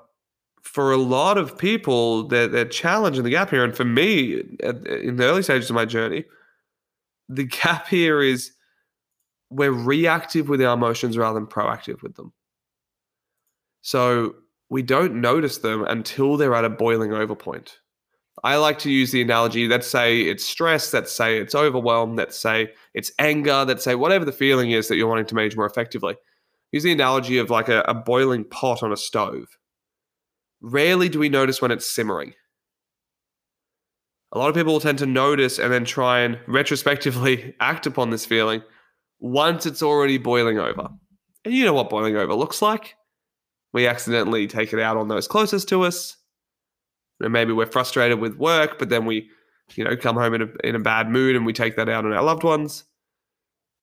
for 0.62 0.92
a 0.92 0.98
lot 0.98 1.38
of 1.38 1.58
people, 1.58 2.28
they're, 2.28 2.48
they're 2.48 2.66
challenging 2.66 3.24
the 3.24 3.30
gap 3.30 3.50
here. 3.50 3.64
And 3.64 3.76
for 3.76 3.86
me, 3.86 4.42
in 4.62 5.18
the 5.18 5.26
early 5.26 5.44
stages 5.44 5.70
of 5.70 5.76
my 5.76 5.86
journey, 5.86 6.24
the 7.28 7.44
gap 7.64 7.88
here 7.88 8.22
is 8.22 8.52
we're 9.50 9.72
reactive 9.72 10.48
with 10.48 10.62
our 10.62 10.74
emotions 10.74 11.18
rather 11.18 11.38
than 11.38 11.48
proactive 11.48 12.02
with 12.02 12.16
them. 12.16 12.32
So 13.82 14.36
we 14.70 14.82
don't 14.82 15.20
notice 15.20 15.58
them 15.58 15.84
until 15.84 16.38
they're 16.38 16.56
at 16.56 16.64
a 16.64 16.70
boiling 16.70 17.12
over 17.12 17.36
point. 17.36 17.80
I 18.44 18.56
like 18.56 18.80
to 18.80 18.92
use 18.92 19.12
the 19.12 19.22
analogy 19.22 19.68
let's 19.68 19.88
say 19.88 20.22
it's 20.22 20.46
stress, 20.46 20.94
let's 20.94 21.12
say 21.12 21.38
it's 21.38 21.54
overwhelm, 21.54 22.16
let's 22.16 22.40
say 22.40 22.72
it's 22.94 23.12
anger, 23.20 23.66
let's 23.66 23.84
say 23.84 23.96
whatever 23.96 24.24
the 24.24 24.32
feeling 24.32 24.72
is 24.72 24.88
that 24.88 24.96
you're 24.96 25.10
wanting 25.10 25.26
to 25.26 25.36
manage 25.36 25.58
more 25.58 25.66
effectively. 25.66 26.16
Use 26.72 26.84
the 26.84 26.92
analogy 26.92 27.38
of 27.38 27.50
like 27.50 27.70
a, 27.70 27.82
a 27.82 27.94
boiling 27.94 28.44
pot 28.46 28.82
on 28.84 28.92
a 28.92 28.98
stove. 28.98 29.58
Rarely 30.62 31.10
do 31.10 31.20
we 31.20 31.30
notice 31.30 31.62
when 31.62 31.72
it's 31.72 31.90
simmering. 31.90 32.34
A 34.32 34.40
lot 34.40 34.50
of 34.50 34.56
people 34.56 34.74
will 34.74 34.80
tend 34.80 35.00
to 35.00 35.06
notice 35.06 35.60
and 35.60 35.74
then 35.74 35.84
try 35.84 36.20
and 36.20 36.40
retrospectively 36.48 37.56
act 37.60 37.86
upon 37.86 38.10
this 38.10 38.26
feeling 38.26 38.62
once 39.20 39.66
it's 39.66 39.84
already 39.84 40.18
boiling 40.18 40.58
over. 40.58 40.90
And 41.44 41.54
you 41.54 41.66
know 41.66 41.74
what 41.74 41.90
boiling 41.90 42.16
over 42.16 42.34
looks 42.34 42.62
like. 42.62 42.96
We 43.74 43.88
accidentally 43.88 44.48
take 44.48 44.74
it 44.74 44.80
out 44.80 44.98
on 44.98 45.08
those 45.08 45.28
closest 45.28 45.68
to 45.70 45.84
us. 45.84 46.18
And 47.20 47.34
maybe 47.34 47.52
we're 47.52 47.66
frustrated 47.66 48.20
with 48.20 48.38
work, 48.38 48.80
but 48.80 48.90
then 48.90 49.06
we, 49.06 49.30
you 49.76 49.84
know, 49.84 49.96
come 49.96 50.16
home 50.16 50.34
in 50.34 50.42
a, 50.44 50.48
in 50.64 50.76
a 50.76 50.80
bad 50.80 51.10
mood 51.10 51.36
and 51.36 51.46
we 51.46 51.54
take 51.54 51.76
that 51.76 51.90
out 51.90 52.06
on 52.06 52.14
our 52.14 52.24
loved 52.24 52.44
ones. 52.44 52.86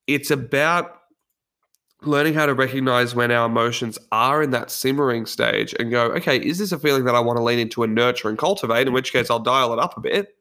It's 0.07 0.31
about 0.31 0.98
learning 2.03 2.35
how 2.35 2.47
to 2.47 2.55
recognize 2.55 3.15
when 3.15 3.31
our 3.31 3.47
emotions 3.47 3.99
are 4.13 4.43
in 4.43 4.51
that 4.51 4.71
simmering 4.71 5.27
stage 5.27 5.75
and 5.79 5.91
go, 5.91 6.07
okay, 6.13 6.39
is 6.39 6.59
this 6.59 6.73
a 6.73 6.79
feeling 6.79 7.05
that 7.05 7.15
I 7.15 7.21
want 7.21 7.39
to 7.39 7.43
lean 7.43 7.59
into 7.59 7.83
and 7.83 7.95
nurture 7.95 8.29
and 8.29 8.39
cultivate? 8.39 8.87
In 8.87 8.93
which 8.93 9.13
case, 9.13 9.31
I'll 9.31 9.41
dial 9.41 9.73
it 9.73 9.79
up 9.79 9.97
a 9.97 10.01
bit, 10.01 10.37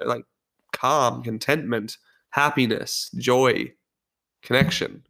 uh, 0.00 0.06
like 0.06 0.24
calm, 0.72 1.22
contentment, 1.22 1.96
happiness, 2.30 3.10
joy, 3.16 3.72
connection. 4.42 5.04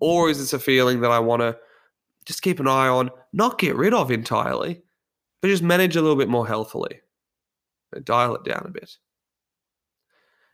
Or 0.00 0.30
is 0.30 0.38
this 0.38 0.52
a 0.52 0.58
feeling 0.58 1.00
that 1.02 1.10
I 1.10 1.18
want 1.18 1.42
to 1.42 1.58
just 2.24 2.42
keep 2.42 2.60
an 2.60 2.68
eye 2.68 2.88
on, 2.88 3.10
not 3.32 3.58
get 3.58 3.76
rid 3.76 3.94
of 3.94 4.10
entirely, 4.10 4.82
but 5.40 5.48
just 5.48 5.62
manage 5.62 5.96
a 5.96 6.02
little 6.02 6.16
bit 6.16 6.28
more 6.28 6.46
healthily, 6.46 7.00
uh, 7.94 8.00
dial 8.02 8.34
it 8.34 8.44
down 8.44 8.64
a 8.66 8.70
bit. 8.70 8.96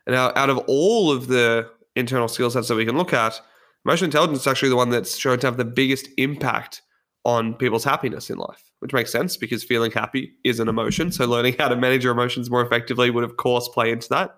And 0.06 0.14
out, 0.16 0.36
out 0.36 0.50
of 0.50 0.58
all 0.66 1.10
of 1.10 1.28
the 1.28 1.70
internal 1.96 2.28
skill 2.28 2.50
sets 2.50 2.68
that 2.68 2.74
we 2.74 2.84
can 2.84 2.96
look 2.96 3.12
at, 3.12 3.40
Emotional 3.84 4.06
intelligence 4.06 4.40
is 4.40 4.46
actually 4.46 4.70
the 4.70 4.76
one 4.76 4.90
that's 4.90 5.16
shown 5.16 5.38
to 5.40 5.46
have 5.46 5.58
the 5.58 5.64
biggest 5.64 6.08
impact 6.16 6.82
on 7.24 7.54
people's 7.54 7.84
happiness 7.84 8.30
in 8.30 8.38
life, 8.38 8.70
which 8.80 8.92
makes 8.92 9.12
sense 9.12 9.36
because 9.36 9.64
feeling 9.64 9.90
happy 9.90 10.32
is 10.44 10.60
an 10.60 10.68
emotion. 10.68 11.10
So 11.12 11.26
learning 11.26 11.56
how 11.58 11.68
to 11.68 11.76
manage 11.76 12.04
your 12.04 12.12
emotions 12.12 12.50
more 12.50 12.64
effectively 12.64 13.10
would, 13.10 13.24
of 13.24 13.36
course, 13.36 13.68
play 13.68 13.90
into 13.90 14.08
that. 14.10 14.36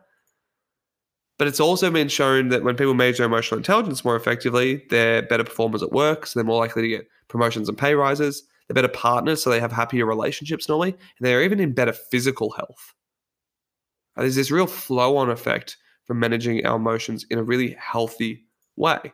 But 1.38 1.48
it's 1.48 1.60
also 1.60 1.90
been 1.90 2.08
shown 2.08 2.48
that 2.48 2.64
when 2.64 2.76
people 2.76 2.94
manage 2.94 3.18
their 3.18 3.26
emotional 3.26 3.58
intelligence 3.58 4.04
more 4.04 4.16
effectively, 4.16 4.84
they're 4.88 5.22
better 5.22 5.44
performers 5.44 5.82
at 5.82 5.92
work. 5.92 6.26
So 6.26 6.38
they're 6.38 6.46
more 6.46 6.60
likely 6.60 6.82
to 6.82 6.88
get 6.88 7.08
promotions 7.28 7.68
and 7.68 7.76
pay 7.76 7.94
rises. 7.94 8.42
They're 8.66 8.74
better 8.74 8.88
partners. 8.88 9.42
So 9.42 9.50
they 9.50 9.60
have 9.60 9.72
happier 9.72 10.06
relationships 10.06 10.68
normally. 10.68 10.92
And 10.92 11.26
they're 11.26 11.42
even 11.42 11.60
in 11.60 11.72
better 11.72 11.92
physical 11.92 12.50
health. 12.52 12.94
And 14.16 14.24
there's 14.24 14.36
this 14.36 14.50
real 14.50 14.66
flow 14.66 15.18
on 15.18 15.28
effect 15.28 15.76
from 16.04 16.18
managing 16.20 16.64
our 16.64 16.76
emotions 16.76 17.26
in 17.30 17.38
a 17.38 17.42
really 17.42 17.76
healthy 17.78 18.46
way. 18.76 19.12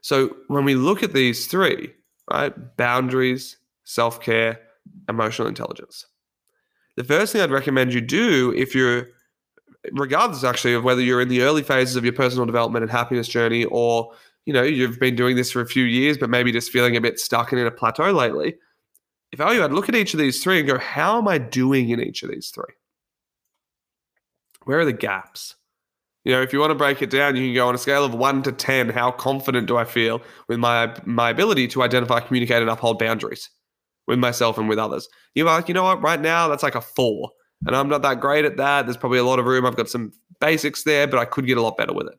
So 0.00 0.36
when 0.48 0.64
we 0.64 0.74
look 0.74 1.02
at 1.02 1.12
these 1.12 1.46
three, 1.46 1.92
right, 2.30 2.54
boundaries, 2.76 3.56
self 3.84 4.20
care, 4.20 4.60
emotional 5.08 5.48
intelligence, 5.48 6.06
the 6.96 7.04
first 7.04 7.32
thing 7.32 7.42
I'd 7.42 7.50
recommend 7.50 7.92
you 7.92 8.00
do 8.00 8.52
if 8.56 8.74
you're, 8.74 9.08
regardless 9.92 10.44
actually 10.44 10.74
of 10.74 10.84
whether 10.84 11.00
you're 11.00 11.20
in 11.20 11.28
the 11.28 11.42
early 11.42 11.62
phases 11.62 11.96
of 11.96 12.04
your 12.04 12.12
personal 12.12 12.46
development 12.46 12.82
and 12.82 12.90
happiness 12.90 13.28
journey 13.28 13.64
or 13.66 14.12
you 14.44 14.52
know 14.52 14.62
you've 14.62 15.00
been 15.00 15.16
doing 15.16 15.36
this 15.36 15.50
for 15.50 15.60
a 15.62 15.66
few 15.66 15.84
years 15.84 16.18
but 16.18 16.28
maybe 16.28 16.52
just 16.52 16.70
feeling 16.70 16.96
a 16.96 17.00
bit 17.00 17.18
stuck 17.18 17.52
and 17.52 17.60
in 17.60 17.66
a 17.66 17.70
plateau 17.70 18.10
lately 18.10 18.54
if 19.32 19.40
I 19.40 19.46
were 19.46 19.54
you, 19.54 19.64
I'd 19.64 19.72
look 19.72 19.88
at 19.88 19.94
each 19.94 20.12
of 20.12 20.18
these 20.18 20.42
three 20.42 20.58
and 20.58 20.68
go, 20.68 20.78
how 20.78 21.18
am 21.18 21.28
I 21.28 21.38
doing 21.38 21.90
in 21.90 22.00
each 22.00 22.22
of 22.22 22.30
these 22.30 22.50
three? 22.50 22.74
Where 24.64 24.80
are 24.80 24.84
the 24.84 24.92
gaps? 24.92 25.56
You 26.24 26.32
know, 26.32 26.42
if 26.42 26.52
you 26.52 26.60
want 26.60 26.70
to 26.70 26.74
break 26.74 27.00
it 27.00 27.08
down, 27.08 27.34
you 27.34 27.46
can 27.46 27.54
go 27.54 27.68
on 27.68 27.74
a 27.74 27.78
scale 27.78 28.04
of 28.04 28.14
one 28.14 28.42
to 28.42 28.52
10. 28.52 28.90
How 28.90 29.10
confident 29.10 29.66
do 29.66 29.78
I 29.78 29.84
feel 29.84 30.20
with 30.48 30.58
my, 30.58 30.94
my 31.06 31.30
ability 31.30 31.66
to 31.68 31.82
identify, 31.82 32.20
communicate, 32.20 32.60
and 32.60 32.70
uphold 32.70 32.98
boundaries 32.98 33.48
with 34.06 34.18
myself 34.18 34.58
and 34.58 34.68
with 34.68 34.78
others? 34.78 35.08
You're 35.34 35.46
like, 35.46 35.68
you 35.68 35.74
know 35.74 35.84
what, 35.84 36.02
right 36.02 36.20
now, 36.20 36.48
that's 36.48 36.62
like 36.62 36.74
a 36.74 36.82
four. 36.82 37.30
And 37.66 37.74
I'm 37.74 37.88
not 37.88 38.02
that 38.02 38.20
great 38.20 38.44
at 38.44 38.58
that. 38.58 38.86
There's 38.86 38.98
probably 38.98 39.18
a 39.18 39.24
lot 39.24 39.38
of 39.38 39.46
room. 39.46 39.64
I've 39.64 39.76
got 39.76 39.88
some 39.88 40.12
basics 40.40 40.82
there, 40.82 41.06
but 41.06 41.18
I 41.18 41.24
could 41.24 41.46
get 41.46 41.58
a 41.58 41.62
lot 41.62 41.78
better 41.78 41.92
with 41.92 42.06
it. 42.08 42.18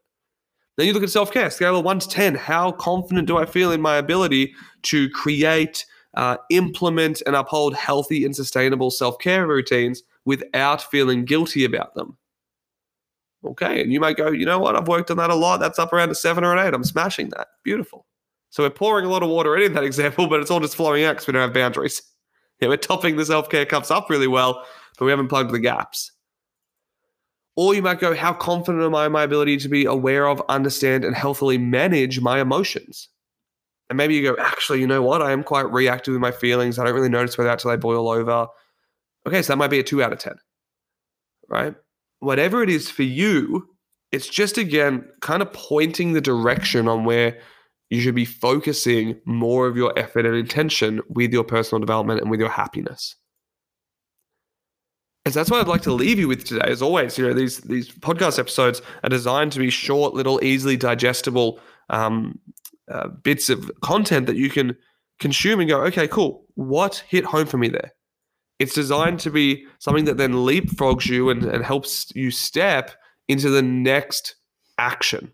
Then 0.77 0.88
you 0.88 0.93
look 0.93 1.03
at 1.03 1.10
self 1.10 1.31
care, 1.31 1.50
scale 1.51 1.77
of 1.77 1.86
one 1.86 2.00
to 2.00 2.08
10. 2.08 2.36
How 2.36 2.72
confident 2.72 3.27
do 3.27 3.38
I 3.38 3.46
feel 3.46 3.72
in 3.72 3.81
my 3.81 3.98
ability 3.98 4.53
to 4.84 5.10
create, 5.10 5.86
uh, 6.15 6.38
implement, 6.50 7.22
and 7.27 7.36
uphold 7.36 7.75
healthy 7.75 8.25
and 8.25 8.36
sustainable 8.36 8.89
self 8.89 9.20
care 9.20 9.46
routines 9.46 10.01
without 10.25 10.81
feeling 10.89 11.25
guilty 11.25 11.65
about 11.65 11.93
them? 11.93 12.17
Okay. 13.46 13.82
And 13.82 13.92
you 13.92 14.00
might 14.00 14.18
go, 14.18 14.30
you 14.30 14.46
know 14.46 14.60
what? 14.60 14.76
I've 14.76 14.88
worked 14.88 15.12
on 15.12 15.18
that 15.18 15.30
a 15.30 15.36
lot. 15.36 15.60
That's 15.60 15.80
up 15.80 15.94
around 15.94 16.12
a 16.12 16.16
seven 16.16 16.44
or 16.44 16.56
an 16.56 16.66
eight. 16.66 16.74
I'm 16.74 16.84
smashing 16.84 17.30
that. 17.30 17.48
Beautiful. 17.64 18.06
So 18.50 18.64
we're 18.64 18.70
pouring 18.70 19.06
a 19.06 19.10
lot 19.10 19.24
of 19.24 19.30
water 19.30 19.58
in 19.58 19.74
that 19.74 19.84
example, 19.92 20.28
but 20.28 20.40
it's 20.40 20.52
all 20.52 20.60
just 20.60 20.76
flowing 20.76 21.04
out 21.04 21.14
because 21.14 21.28
we 21.28 21.34
don't 21.34 21.42
have 21.42 21.54
boundaries. 21.54 22.02
Yeah, 22.60 22.68
we're 22.68 22.78
topping 22.78 23.16
the 23.16 23.26
self 23.26 23.50
care 23.50 23.66
cups 23.66 23.90
up 23.90 24.08
really 24.08 24.28
well, 24.28 24.64
but 25.00 25.06
we 25.06 25.10
haven't 25.10 25.30
plugged 25.30 25.52
the 25.52 25.58
gaps. 25.58 26.12
Or 27.56 27.74
you 27.74 27.82
might 27.82 28.00
go, 28.00 28.16
how 28.16 28.34
confident 28.34 28.84
am 28.84 28.94
I 28.94 29.08
in 29.08 29.12
my 29.12 29.24
ability 29.24 29.58
to 29.58 29.68
be 29.68 29.86
aware 29.86 30.28
of, 30.28 30.44
understand, 30.48 31.04
and 31.04 31.16
healthily 31.16 31.58
manage 31.58 32.22
my 32.22 32.40
emotions? 32.40 33.10
And 33.90 33.98
maybe 33.98 34.14
you 34.14 34.22
go, 34.22 34.42
actually, 34.42 34.80
you 34.80 34.86
know 34.86 35.02
what? 35.02 35.22
I 35.22 35.32
am 35.32 35.44
quite 35.44 35.70
reactive 35.72 36.14
with 36.14 36.22
my 36.22 36.32
feelings. 36.32 36.80
I 36.80 36.86
don't 36.86 36.94
really 36.94 37.10
notice 37.10 37.38
whether 37.38 37.50
until 37.50 37.72
they 37.72 37.78
boil 37.78 38.10
over. 38.10 38.48
Okay, 39.28 39.42
so 39.42 39.52
that 39.52 39.58
might 39.58 39.72
be 39.72 39.80
a 39.80 39.84
two 39.84 40.02
out 40.02 40.14
of 40.14 40.20
10, 40.20 40.36
right? 41.50 41.76
Whatever 42.22 42.63
it 42.63 42.70
is 42.70 42.90
for 42.90 43.04
you, 43.04 43.68
it's 44.12 44.28
just 44.28 44.58
again 44.58 45.06
kind 45.20 45.42
of 45.42 45.51
pointing 45.54 46.13
the 46.13 46.22
direction 46.22 46.88
on 46.88 47.04
where 47.04 47.38
you 47.90 48.00
should 48.00 48.16
be 48.16 48.25
focusing 48.25 49.20
more 49.25 49.68
of 49.68 49.75
your 49.75 49.98
effort 50.00 50.25
and 50.25 50.36
intention 50.36 51.01
with 51.10 51.34
your 51.34 51.44
personal 51.44 51.80
development 51.80 52.22
and 52.22 52.32
with 52.32 52.40
your 52.40 52.50
happiness. 52.50 53.16
And 55.25 55.34
so 55.34 55.40
that's 55.40 55.51
what 55.51 55.60
I'd 55.62 55.68
like 55.68 55.84
to 55.84 55.94
leave 55.94 56.18
you 56.18 56.28
with 56.28 56.46
today. 56.46 56.66
As 56.66 56.82
always, 56.82 57.18
you 57.18 57.28
know 57.28 57.34
these 57.34 57.60
these 57.60 57.92
podcast 57.92 58.40
episodes 58.40 58.82
are 59.04 59.10
designed 59.10 59.51
to 59.51 59.60
be 59.60 59.70
short, 59.70 60.13
little, 60.13 60.44
easily 60.44 60.78
digestible 60.78 61.60
um, 61.90 62.40
uh, 62.90 63.10
bits 63.10 63.50
of 63.50 63.70
content 63.82 64.25
that 64.25 64.36
you 64.36 64.50
can 64.50 64.75
consume 65.20 65.60
and 65.60 65.70
go, 65.70 65.82
okay, 65.84 66.08
cool. 66.08 66.46
What 66.56 67.04
hit 67.08 67.24
home 67.24 67.46
for 67.46 67.58
me 67.58 67.70
there? 67.70 67.94
It's 68.62 68.75
designed 68.75 69.20
to 69.22 69.32
be 69.32 69.65
something 69.80 70.06
that 70.06 70.18
then 70.18 70.34
leapfrogs 70.34 71.08
you 71.08 71.32
and, 71.32 71.41
and 71.44 71.65
helps 71.65 72.15
you 72.15 72.30
step 72.30 72.91
into 73.27 73.50
the 73.50 73.63
next 73.63 74.36
action. 74.77 75.34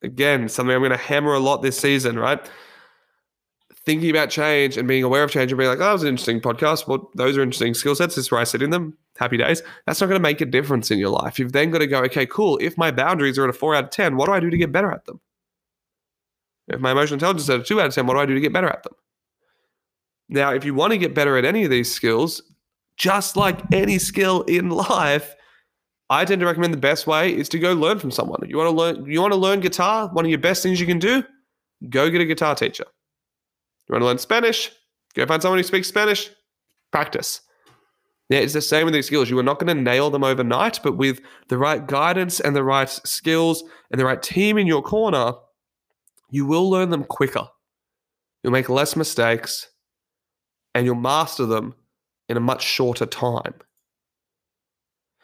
Again, 0.00 0.48
something 0.48 0.72
I'm 0.72 0.80
going 0.80 0.92
to 0.92 0.96
hammer 0.96 1.34
a 1.34 1.40
lot 1.40 1.62
this 1.62 1.76
season, 1.76 2.20
right? 2.20 2.38
Thinking 3.84 4.10
about 4.10 4.30
change 4.30 4.76
and 4.76 4.86
being 4.86 5.02
aware 5.02 5.24
of 5.24 5.32
change 5.32 5.50
and 5.50 5.58
being 5.58 5.68
like, 5.68 5.80
oh, 5.80 5.86
that 5.86 5.92
was 5.92 6.02
an 6.04 6.08
interesting 6.10 6.40
podcast. 6.40 6.86
Well, 6.86 7.10
those 7.16 7.36
are 7.36 7.42
interesting 7.42 7.74
skill 7.74 7.96
sets. 7.96 8.14
This 8.14 8.26
is 8.26 8.30
where 8.30 8.40
I 8.40 8.44
sit 8.44 8.62
in 8.62 8.70
them. 8.70 8.96
Happy 9.16 9.36
days. 9.36 9.60
That's 9.86 10.00
not 10.00 10.06
going 10.06 10.20
to 10.20 10.22
make 10.22 10.40
a 10.40 10.46
difference 10.46 10.92
in 10.92 11.00
your 11.00 11.08
life. 11.08 11.36
You've 11.36 11.50
then 11.50 11.72
got 11.72 11.78
to 11.78 11.88
go, 11.88 12.04
okay, 12.04 12.26
cool. 12.26 12.58
If 12.58 12.78
my 12.78 12.92
boundaries 12.92 13.40
are 13.40 13.44
at 13.44 13.50
a 13.50 13.52
four 13.52 13.74
out 13.74 13.84
of 13.84 13.90
10, 13.90 14.16
what 14.16 14.26
do 14.26 14.32
I 14.32 14.38
do 14.38 14.50
to 14.50 14.56
get 14.56 14.70
better 14.70 14.92
at 14.92 15.04
them? 15.04 15.20
If 16.68 16.78
my 16.78 16.92
emotional 16.92 17.14
intelligence 17.14 17.42
is 17.42 17.50
at 17.50 17.60
a 17.60 17.64
two 17.64 17.80
out 17.80 17.86
of 17.86 17.94
10, 17.94 18.06
what 18.06 18.14
do 18.14 18.20
I 18.20 18.26
do 18.26 18.34
to 18.34 18.40
get 18.40 18.52
better 18.52 18.68
at 18.68 18.84
them? 18.84 18.94
Now, 20.28 20.52
if 20.52 20.64
you 20.64 20.74
want 20.74 20.92
to 20.92 20.98
get 20.98 21.14
better 21.14 21.36
at 21.36 21.44
any 21.44 21.64
of 21.64 21.70
these 21.70 21.92
skills, 21.92 22.42
just 22.96 23.36
like 23.36 23.60
any 23.72 23.98
skill 23.98 24.42
in 24.42 24.68
life, 24.90 25.34
I 26.08 26.24
tend 26.24 26.40
to 26.40 26.46
recommend 26.46 26.72
the 26.72 26.78
best 26.78 27.06
way 27.06 27.34
is 27.34 27.48
to 27.50 27.58
go 27.58 27.72
learn 27.72 27.98
from 27.98 28.10
someone. 28.10 28.40
You 28.48 28.56
want 28.56 28.70
to 28.70 28.76
learn 28.76 29.10
you 29.10 29.20
want 29.20 29.32
to 29.32 29.38
learn 29.38 29.60
guitar, 29.60 30.08
one 30.12 30.24
of 30.24 30.30
your 30.30 30.38
best 30.38 30.62
things 30.62 30.80
you 30.80 30.86
can 30.86 30.98
do, 30.98 31.24
go 31.88 32.10
get 32.10 32.20
a 32.20 32.26
guitar 32.26 32.54
teacher. 32.54 32.84
You 33.88 33.92
want 33.92 34.02
to 34.02 34.06
learn 34.06 34.18
Spanish, 34.18 34.70
go 35.14 35.26
find 35.26 35.42
someone 35.42 35.58
who 35.58 35.64
speaks 35.64 35.88
Spanish, 35.88 36.30
practice. 36.92 37.40
Yeah, 38.28 38.40
it's 38.40 38.54
the 38.54 38.60
same 38.60 38.86
with 38.86 38.94
these 38.94 39.06
skills. 39.06 39.30
You 39.30 39.38
are 39.38 39.44
not 39.44 39.60
going 39.60 39.74
to 39.74 39.80
nail 39.80 40.10
them 40.10 40.24
overnight, 40.24 40.80
but 40.82 40.96
with 40.96 41.20
the 41.48 41.58
right 41.58 41.86
guidance 41.86 42.40
and 42.40 42.56
the 42.56 42.64
right 42.64 42.88
skills 42.88 43.62
and 43.92 44.00
the 44.00 44.04
right 44.04 44.20
team 44.20 44.58
in 44.58 44.66
your 44.66 44.82
corner, 44.82 45.34
you 46.30 46.44
will 46.44 46.68
learn 46.68 46.90
them 46.90 47.04
quicker. 47.04 47.46
You'll 48.42 48.52
make 48.52 48.68
less 48.68 48.96
mistakes 48.96 49.68
and 50.76 50.84
you'll 50.84 50.94
master 50.94 51.46
them 51.46 51.74
in 52.28 52.36
a 52.36 52.40
much 52.40 52.62
shorter 52.62 53.06
time. 53.06 53.54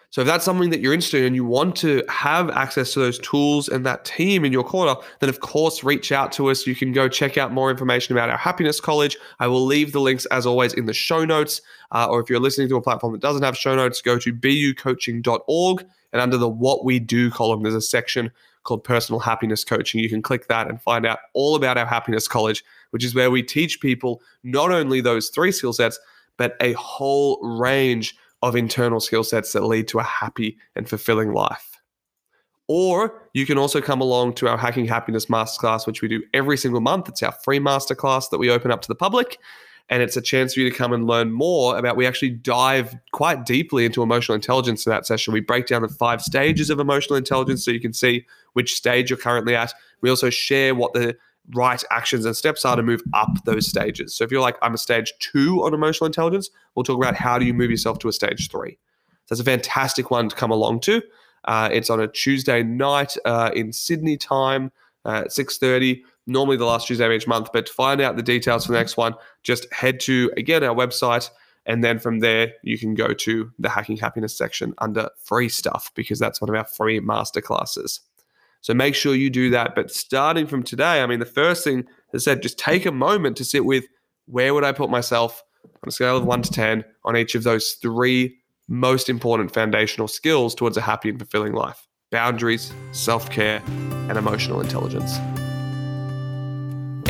So 0.09 0.23
if 0.23 0.27
that's 0.27 0.47
something 0.47 0.71
that 0.71 0.81
you're 0.81 0.95
interested 0.95 1.21
in 1.21 1.27
and 1.27 1.37
you 1.37 1.45
want 1.45 1.77
to 1.77 2.03
have 2.09 2.49
access 2.51 2.95
to 2.95 3.01
those 3.01 3.19
tools 3.19 3.69
and 3.69 3.85
that 3.85 4.07
team 4.07 4.47
in 4.47 4.53
your 4.53 4.65
corner, 4.65 4.95
then 5.21 5.29
of 5.29 5.41
course 5.41 5.85
reach 5.85 6.11
out 6.11 6.33
to 6.33 6.51
us. 6.51 6.67
You 6.67 6.75
can 6.75 6.93
go 6.93 7.07
check 7.07 7.37
out 7.37 7.53
more 7.53 7.71
information 7.71 8.17
about 8.17 8.31
our 8.31 8.39
happiness 8.39 8.81
college. 8.81 9.19
I 9.41 9.47
will 9.47 9.65
leave 9.65 9.93
the 9.93 10.01
links 10.01 10.25
as 10.27 10.47
always 10.47 10.73
in 10.73 10.87
the 10.87 10.95
show 10.95 11.25
notes. 11.25 11.61
Uh, 11.91 12.09
or 12.11 12.21
if 12.21 12.31
you're 12.31 12.41
listening 12.41 12.69
to 12.71 12.77
a 12.77 12.83
platform 12.83 13.13
that 13.13 13.21
doesn't 13.21 13.43
have 13.43 13.57
show 13.57 13.77
notes, 13.77 14.01
go 14.01 14.19
to 14.19 14.33
bucoaching.org 14.33 15.87
and 16.13 16.23
under 16.23 16.39
the 16.39 16.49
what 16.49 16.85
we 16.85 16.99
do 16.99 17.31
column, 17.31 17.63
there's 17.63 17.75
a 17.75 17.81
section 17.83 18.33
called 18.65 18.85
personal 18.85 19.19
happiness 19.19 19.65
coaching. 19.65 20.01
You 20.01 20.09
can 20.09 20.23
click 20.23 20.49
that 20.49 20.69
and 20.69 20.81
find 20.81 21.05
out 21.07 21.19
all 21.35 21.57
about 21.57 21.79
our 21.79 21.87
happiness 21.87 22.29
college 22.29 22.65
which 22.93 23.05
is 23.05 23.15
where 23.15 23.31
we 23.31 23.43
teach 23.43 23.81
people 23.81 24.23
not 24.45 24.71
only 24.71 25.01
those 25.01 25.31
three 25.31 25.51
skill 25.51 25.73
sets, 25.73 25.99
but 26.37 26.57
a 26.61 26.73
whole 26.75 27.41
range 27.43 28.17
of 28.43 28.55
internal 28.55 29.01
skill 29.01 29.25
sets 29.25 29.53
that 29.53 29.65
lead 29.65 29.89
to 29.89 29.99
a 29.99 30.03
happy 30.03 30.57
and 30.77 30.89
fulfilling 30.89 31.33
life. 31.33 31.81
Or 32.69 33.29
you 33.35 33.45
can 33.45 33.59
also 33.59 33.81
come 33.81 34.01
along 34.01 34.35
to 34.35 34.49
our 34.49 34.57
Hacking 34.57 34.87
Happiness 34.87 35.27
Masterclass, 35.27 35.87
which 35.87 36.01
we 36.01 36.09
do 36.09 36.23
every 36.33 36.57
single 36.57 36.81
month. 36.81 37.09
It's 37.09 37.23
our 37.23 37.33
free 37.45 37.59
masterclass 37.59 38.31
that 38.31 38.39
we 38.39 38.51
open 38.51 38.71
up 38.71 38.83
to 38.83 38.89
the 38.89 38.95
public. 38.95 39.39
And 39.89 40.03
it's 40.03 40.17
a 40.17 40.23
chance 40.23 40.55
for 40.55 40.61
you 40.61 40.71
to 40.71 40.77
come 40.77 40.93
and 40.93 41.07
learn 41.07 41.33
more 41.33 41.77
about. 41.77 41.97
We 41.97 42.07
actually 42.07 42.31
dive 42.31 42.97
quite 43.13 43.45
deeply 43.45 43.85
into 43.85 44.03
emotional 44.03 44.35
intelligence 44.35 44.87
in 44.87 44.91
that 44.91 45.07
session. 45.07 45.35
We 45.35 45.41
break 45.41 45.67
down 45.67 45.83
the 45.83 45.89
five 45.89 46.23
stages 46.23 46.71
of 46.71 46.81
emotional 46.81 47.17
intelligence 47.17 47.65
so 47.65 47.71
you 47.71 47.81
can 47.81 47.93
see 47.93 48.25
which 48.55 48.75
stage 48.75 49.11
you're 49.11 49.19
currently 49.19 49.55
at. 49.55 49.75
We 50.01 50.09
also 50.09 50.31
share 50.31 50.75
what 50.75 50.95
the 50.95 51.17
right 51.55 51.83
actions 51.91 52.25
and 52.25 52.37
steps 52.37 52.65
are 52.65 52.77
to 52.77 52.83
move 52.83 53.03
up 53.15 53.45
those 53.45 53.67
stages. 53.67 54.15
So 54.15 54.25
if 54.25 54.31
you're 54.31 54.41
like, 54.41 54.57
I'm 54.63 54.75
a 54.75 54.79
stage 54.79 55.13
two 55.19 55.63
on 55.65 55.75
emotional 55.75 56.07
intelligence, 56.07 56.51
we'll 56.75 56.85
talk 56.85 56.97
about 56.97 57.15
how 57.15 57.39
do 57.39 57.45
you 57.45 57.55
move 57.55 57.71
yourself 57.71 57.99
to 58.01 58.09
a 58.09 58.13
stage 58.13 58.51
three. 58.51 58.79
So 59.27 59.35
that's 59.35 59.41
a 59.41 59.45
fantastic 59.45 60.11
one 60.11 60.29
to 60.29 60.37
come 60.37 60.51
along 60.51 60.81
to. 60.81 61.03
Uh, 61.45 61.69
it's 61.73 61.91
on 61.91 62.01
a 62.01 62.09
Tuesday 62.09 62.63
night 62.63 63.17
uh, 63.25 63.51
in 63.55 63.73
Sydney 63.73 64.17
time 64.17 64.71
uh, 65.05 65.23
at 65.25 65.29
6.30, 65.29 66.03
normally 66.27 66.57
the 66.57 66.65
last 66.65 66.87
Tuesday 66.87 67.05
of 67.05 67.13
each 67.13 67.27
month. 67.27 67.51
But 67.53 67.67
to 67.67 67.73
find 67.73 68.01
out 68.01 68.17
the 68.17 68.23
details 68.23 68.67
for 68.67 68.73
the 68.73 68.79
next 68.79 68.97
one, 68.97 69.15
just 69.43 69.73
head 69.73 70.01
to, 70.01 70.31
again, 70.37 70.63
our 70.65 70.75
website. 70.75 71.31
And 71.67 71.85
then 71.85 71.99
from 71.99 72.21
there, 72.21 72.53
you 72.63 72.79
can 72.79 72.95
go 72.95 73.13
to 73.13 73.51
the 73.59 73.69
Hacking 73.69 73.97
Happiness 73.97 74.37
section 74.37 74.75
under 74.79 75.09
free 75.25 75.49
stuff 75.49 75.93
because 75.95 76.19
that's 76.19 76.41
one 76.41 76.49
of 76.49 76.57
our 76.57 76.65
free 76.65 77.01
masterclasses. 77.01 78.01
So 78.63 78.75
make 78.75 78.95
sure 78.95 79.15
you 79.15 79.31
do 79.31 79.51
that. 79.51 79.75
But 79.75 79.91
starting 79.91 80.47
from 80.47 80.63
today, 80.63 81.03
I 81.03 81.07
mean, 81.07 81.19
the 81.19 81.27
first 81.27 81.65
thing 81.65 81.85
I 82.15 82.19
said, 82.19 82.43
just 82.43 82.59
take 82.59 82.87
a 82.87 82.93
moment 82.93 83.37
to 83.39 83.45
sit 83.45 83.65
with 83.65 83.85
where 84.27 84.55
would 84.55 84.65
I 84.65 84.73
put 84.73 84.91
myself 84.91 85.43
on 85.65 85.89
a 85.89 85.91
scale 85.91 86.17
of 86.17 86.25
one 86.25 86.43
to 86.43 86.51
10 86.51 86.85
on 87.05 87.17
each 87.17 87.35
of 87.35 87.43
those 87.43 87.73
three 87.73 88.37
most 88.69 89.09
important 89.09 89.53
foundational 89.53 90.09
skills 90.09 90.55
towards 90.55 90.77
a 90.77 90.81
happy 90.81 91.09
and 91.09 91.19
fulfilling 91.19 91.53
life 91.53 91.87
boundaries, 92.11 92.73
self 92.93 93.31
care, 93.31 93.63
and 94.09 94.19
emotional 94.19 94.61
intelligence. 94.61 95.19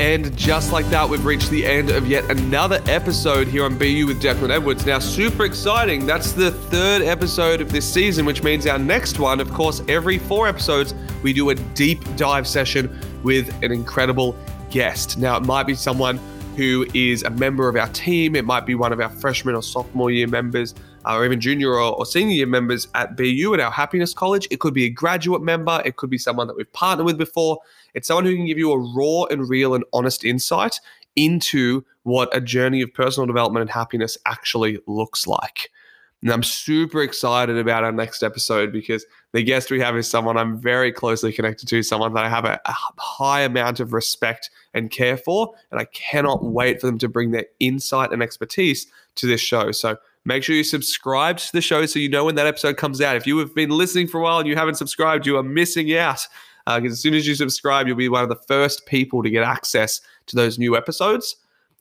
And 0.02 0.36
just 0.36 0.72
like 0.72 0.84
that, 0.86 1.08
we've 1.08 1.24
reached 1.24 1.48
the 1.48 1.64
end 1.64 1.88
of 1.90 2.08
yet 2.08 2.28
another 2.28 2.82
episode 2.86 3.46
here 3.46 3.64
on 3.64 3.78
BU 3.78 4.04
with 4.08 4.20
Declan 4.20 4.50
Edwards. 4.50 4.84
Now, 4.84 4.98
super 4.98 5.44
exciting. 5.44 6.06
That's 6.06 6.32
the 6.32 6.50
third 6.50 7.02
episode 7.02 7.60
of 7.60 7.70
this 7.70 7.88
season, 7.88 8.26
which 8.26 8.42
means 8.42 8.66
our 8.66 8.80
next 8.80 9.20
one, 9.20 9.38
of 9.38 9.52
course, 9.52 9.80
every 9.86 10.18
four 10.18 10.48
episodes, 10.48 10.92
we 11.22 11.32
do 11.32 11.50
a 11.50 11.54
deep 11.54 12.00
dive 12.16 12.48
session 12.48 12.98
with 13.22 13.54
an 13.62 13.70
incredible 13.70 14.36
guest. 14.70 15.18
Now, 15.18 15.36
it 15.36 15.44
might 15.44 15.68
be 15.68 15.74
someone 15.76 16.18
who 16.56 16.84
is 16.94 17.22
a 17.22 17.30
member 17.30 17.68
of 17.68 17.76
our 17.76 17.88
team, 17.90 18.34
it 18.34 18.44
might 18.44 18.66
be 18.66 18.74
one 18.74 18.92
of 18.92 19.00
our 19.00 19.08
freshman 19.08 19.54
or 19.54 19.62
sophomore 19.62 20.10
year 20.10 20.26
members. 20.26 20.74
Uh, 21.04 21.16
or 21.16 21.24
even 21.24 21.40
junior 21.40 21.74
or, 21.74 21.96
or, 21.96 22.06
senior 22.06 22.32
year 22.32 22.46
members 22.46 22.86
at 22.94 23.16
BU 23.16 23.54
at 23.54 23.58
our 23.58 23.72
Happiness 23.72 24.14
College. 24.14 24.46
It 24.52 24.60
could 24.60 24.72
be 24.72 24.84
a 24.84 24.88
graduate 24.88 25.42
member. 25.42 25.82
It 25.84 25.96
could 25.96 26.10
be 26.10 26.18
someone 26.18 26.46
that 26.46 26.56
we've 26.56 26.72
partnered 26.72 27.06
with 27.06 27.18
before. 27.18 27.58
It's 27.94 28.08
someone 28.08 28.24
who 28.24 28.36
can 28.36 28.46
give 28.46 28.58
you 28.58 28.72
a 28.72 28.78
raw 28.78 29.24
and 29.24 29.48
real 29.48 29.74
and 29.74 29.84
honest 29.92 30.24
insight 30.24 30.80
into 31.16 31.84
what 32.04 32.34
a 32.34 32.40
journey 32.40 32.82
of 32.82 32.92
personal 32.94 33.26
development 33.26 33.62
and 33.62 33.70
happiness 33.70 34.16
actually 34.26 34.78
looks 34.86 35.26
like. 35.26 35.70
And 36.22 36.30
I'm 36.30 36.44
super 36.44 37.02
excited 37.02 37.58
about 37.58 37.82
our 37.82 37.90
next 37.90 38.22
episode 38.22 38.72
because 38.72 39.04
the 39.32 39.42
guest 39.42 39.72
we 39.72 39.80
have 39.80 39.96
is 39.96 40.08
someone 40.08 40.36
I'm 40.36 40.56
very 40.56 40.92
closely 40.92 41.32
connected 41.32 41.66
to, 41.68 41.82
someone 41.82 42.14
that 42.14 42.24
I 42.24 42.28
have 42.28 42.44
a, 42.44 42.60
a, 42.64 42.74
high 42.98 43.40
amount 43.40 43.80
of 43.80 43.92
respect 43.92 44.48
and 44.72 44.88
care 44.88 45.16
for. 45.16 45.52
And 45.72 45.80
I 45.80 45.84
cannot 45.86 46.44
wait 46.44 46.80
for 46.80 46.86
them 46.86 46.98
to 46.98 47.08
bring 47.08 47.32
their 47.32 47.46
insight 47.58 48.12
and 48.12 48.22
expertise 48.22 48.86
to 49.16 49.26
this 49.26 49.40
show. 49.40 49.72
So 49.72 49.96
make 50.24 50.44
sure 50.44 50.54
you 50.54 50.62
subscribe 50.62 51.38
to 51.38 51.52
the 51.52 51.60
show 51.60 51.86
so 51.86 51.98
you 51.98 52.08
know 52.08 52.24
when 52.24 52.36
that 52.36 52.46
episode 52.46 52.76
comes 52.76 53.00
out. 53.00 53.16
If 53.16 53.26
you 53.26 53.38
have 53.38 53.52
been 53.52 53.70
listening 53.70 54.06
for 54.06 54.20
a 54.20 54.22
while 54.22 54.38
and 54.38 54.48
you 54.48 54.54
haven't 54.54 54.76
subscribed, 54.76 55.26
you 55.26 55.36
are 55.38 55.42
missing 55.42 55.92
out 55.96 56.28
because 56.66 56.90
uh, 56.90 56.92
as 56.92 57.00
soon 57.00 57.14
as 57.14 57.26
you 57.26 57.34
subscribe, 57.34 57.86
you'll 57.86 57.96
be 57.96 58.08
one 58.08 58.22
of 58.22 58.28
the 58.28 58.36
first 58.36 58.86
people 58.86 59.22
to 59.22 59.30
get 59.30 59.42
access 59.42 60.00
to 60.26 60.36
those 60.36 60.58
new 60.58 60.76
episodes. 60.76 61.36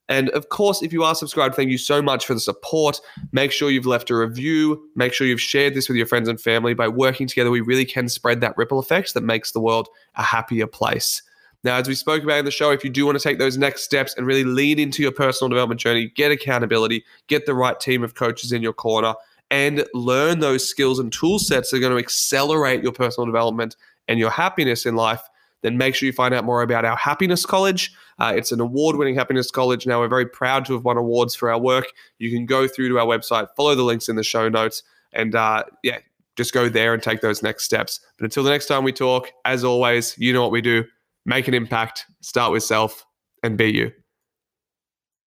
And 0.09 0.29
of 0.31 0.49
course, 0.49 0.81
if 0.81 0.91
you 0.91 1.03
are 1.03 1.15
subscribed, 1.15 1.55
thank 1.55 1.69
you 1.69 1.77
so 1.77 2.01
much 2.01 2.25
for 2.25 2.33
the 2.33 2.39
support. 2.39 2.99
Make 3.31 3.51
sure 3.51 3.71
you've 3.71 3.85
left 3.85 4.09
a 4.09 4.15
review. 4.15 4.89
Make 4.95 5.13
sure 5.13 5.25
you've 5.25 5.39
shared 5.39 5.73
this 5.73 5.87
with 5.87 5.95
your 5.95 6.05
friends 6.05 6.27
and 6.27 6.39
family. 6.39 6.73
By 6.73 6.89
working 6.89 7.27
together, 7.27 7.49
we 7.49 7.61
really 7.61 7.85
can 7.85 8.09
spread 8.09 8.41
that 8.41 8.57
ripple 8.57 8.79
effect 8.79 9.13
that 9.13 9.23
makes 9.23 9.53
the 9.53 9.61
world 9.61 9.87
a 10.15 10.23
happier 10.23 10.67
place. 10.67 11.21
Now, 11.63 11.77
as 11.77 11.87
we 11.87 11.95
spoke 11.95 12.23
about 12.23 12.39
in 12.39 12.45
the 12.45 12.51
show, 12.51 12.71
if 12.71 12.83
you 12.83 12.89
do 12.89 13.05
want 13.05 13.19
to 13.19 13.23
take 13.23 13.37
those 13.37 13.57
next 13.57 13.83
steps 13.83 14.15
and 14.17 14.25
really 14.25 14.43
lean 14.43 14.79
into 14.79 15.03
your 15.03 15.11
personal 15.11 15.47
development 15.47 15.79
journey, 15.79 16.11
get 16.15 16.31
accountability, 16.31 17.05
get 17.27 17.45
the 17.45 17.53
right 17.53 17.79
team 17.79 18.03
of 18.03 18.15
coaches 18.15 18.51
in 18.51 18.63
your 18.63 18.73
corner, 18.73 19.13
and 19.51 19.85
learn 19.93 20.39
those 20.39 20.67
skills 20.67 20.97
and 20.97 21.13
tool 21.13 21.37
sets 21.37 21.69
that 21.69 21.77
are 21.77 21.81
going 21.81 21.91
to 21.93 22.03
accelerate 22.03 22.81
your 22.81 22.93
personal 22.93 23.27
development 23.27 23.75
and 24.07 24.19
your 24.19 24.29
happiness 24.29 24.85
in 24.85 24.95
life, 24.95 25.21
then 25.61 25.77
make 25.77 25.95
sure 25.95 26.07
you 26.07 26.13
find 26.13 26.33
out 26.33 26.43
more 26.43 26.61
about 26.61 26.85
our 26.85 26.95
Happiness 26.97 27.45
College. 27.45 27.91
Uh, 28.19 28.33
it's 28.35 28.51
an 28.51 28.59
award 28.59 28.95
winning 28.95 29.15
Happiness 29.15 29.51
College. 29.51 29.85
Now, 29.85 29.99
we're 29.99 30.07
very 30.07 30.25
proud 30.25 30.65
to 30.65 30.73
have 30.73 30.83
won 30.83 30.97
awards 30.97 31.35
for 31.35 31.51
our 31.51 31.59
work. 31.59 31.85
You 32.19 32.31
can 32.31 32.45
go 32.45 32.67
through 32.67 32.89
to 32.89 32.99
our 32.99 33.05
website, 33.05 33.47
follow 33.55 33.75
the 33.75 33.83
links 33.83 34.09
in 34.09 34.15
the 34.15 34.23
show 34.23 34.49
notes, 34.49 34.83
and 35.13 35.35
uh, 35.35 35.63
yeah, 35.83 35.99
just 36.35 36.53
go 36.53 36.69
there 36.69 36.93
and 36.93 37.03
take 37.03 37.21
those 37.21 37.43
next 37.43 37.63
steps. 37.63 37.99
But 38.17 38.25
until 38.25 38.43
the 38.43 38.49
next 38.49 38.67
time 38.67 38.83
we 38.83 38.93
talk, 38.93 39.31
as 39.45 39.63
always, 39.63 40.17
you 40.17 40.33
know 40.33 40.41
what 40.41 40.51
we 40.51 40.61
do 40.61 40.83
make 41.25 41.47
an 41.47 41.53
impact, 41.53 42.05
start 42.21 42.51
with 42.51 42.63
self, 42.63 43.05
and 43.43 43.57
be 43.57 43.71
you. 43.71 43.91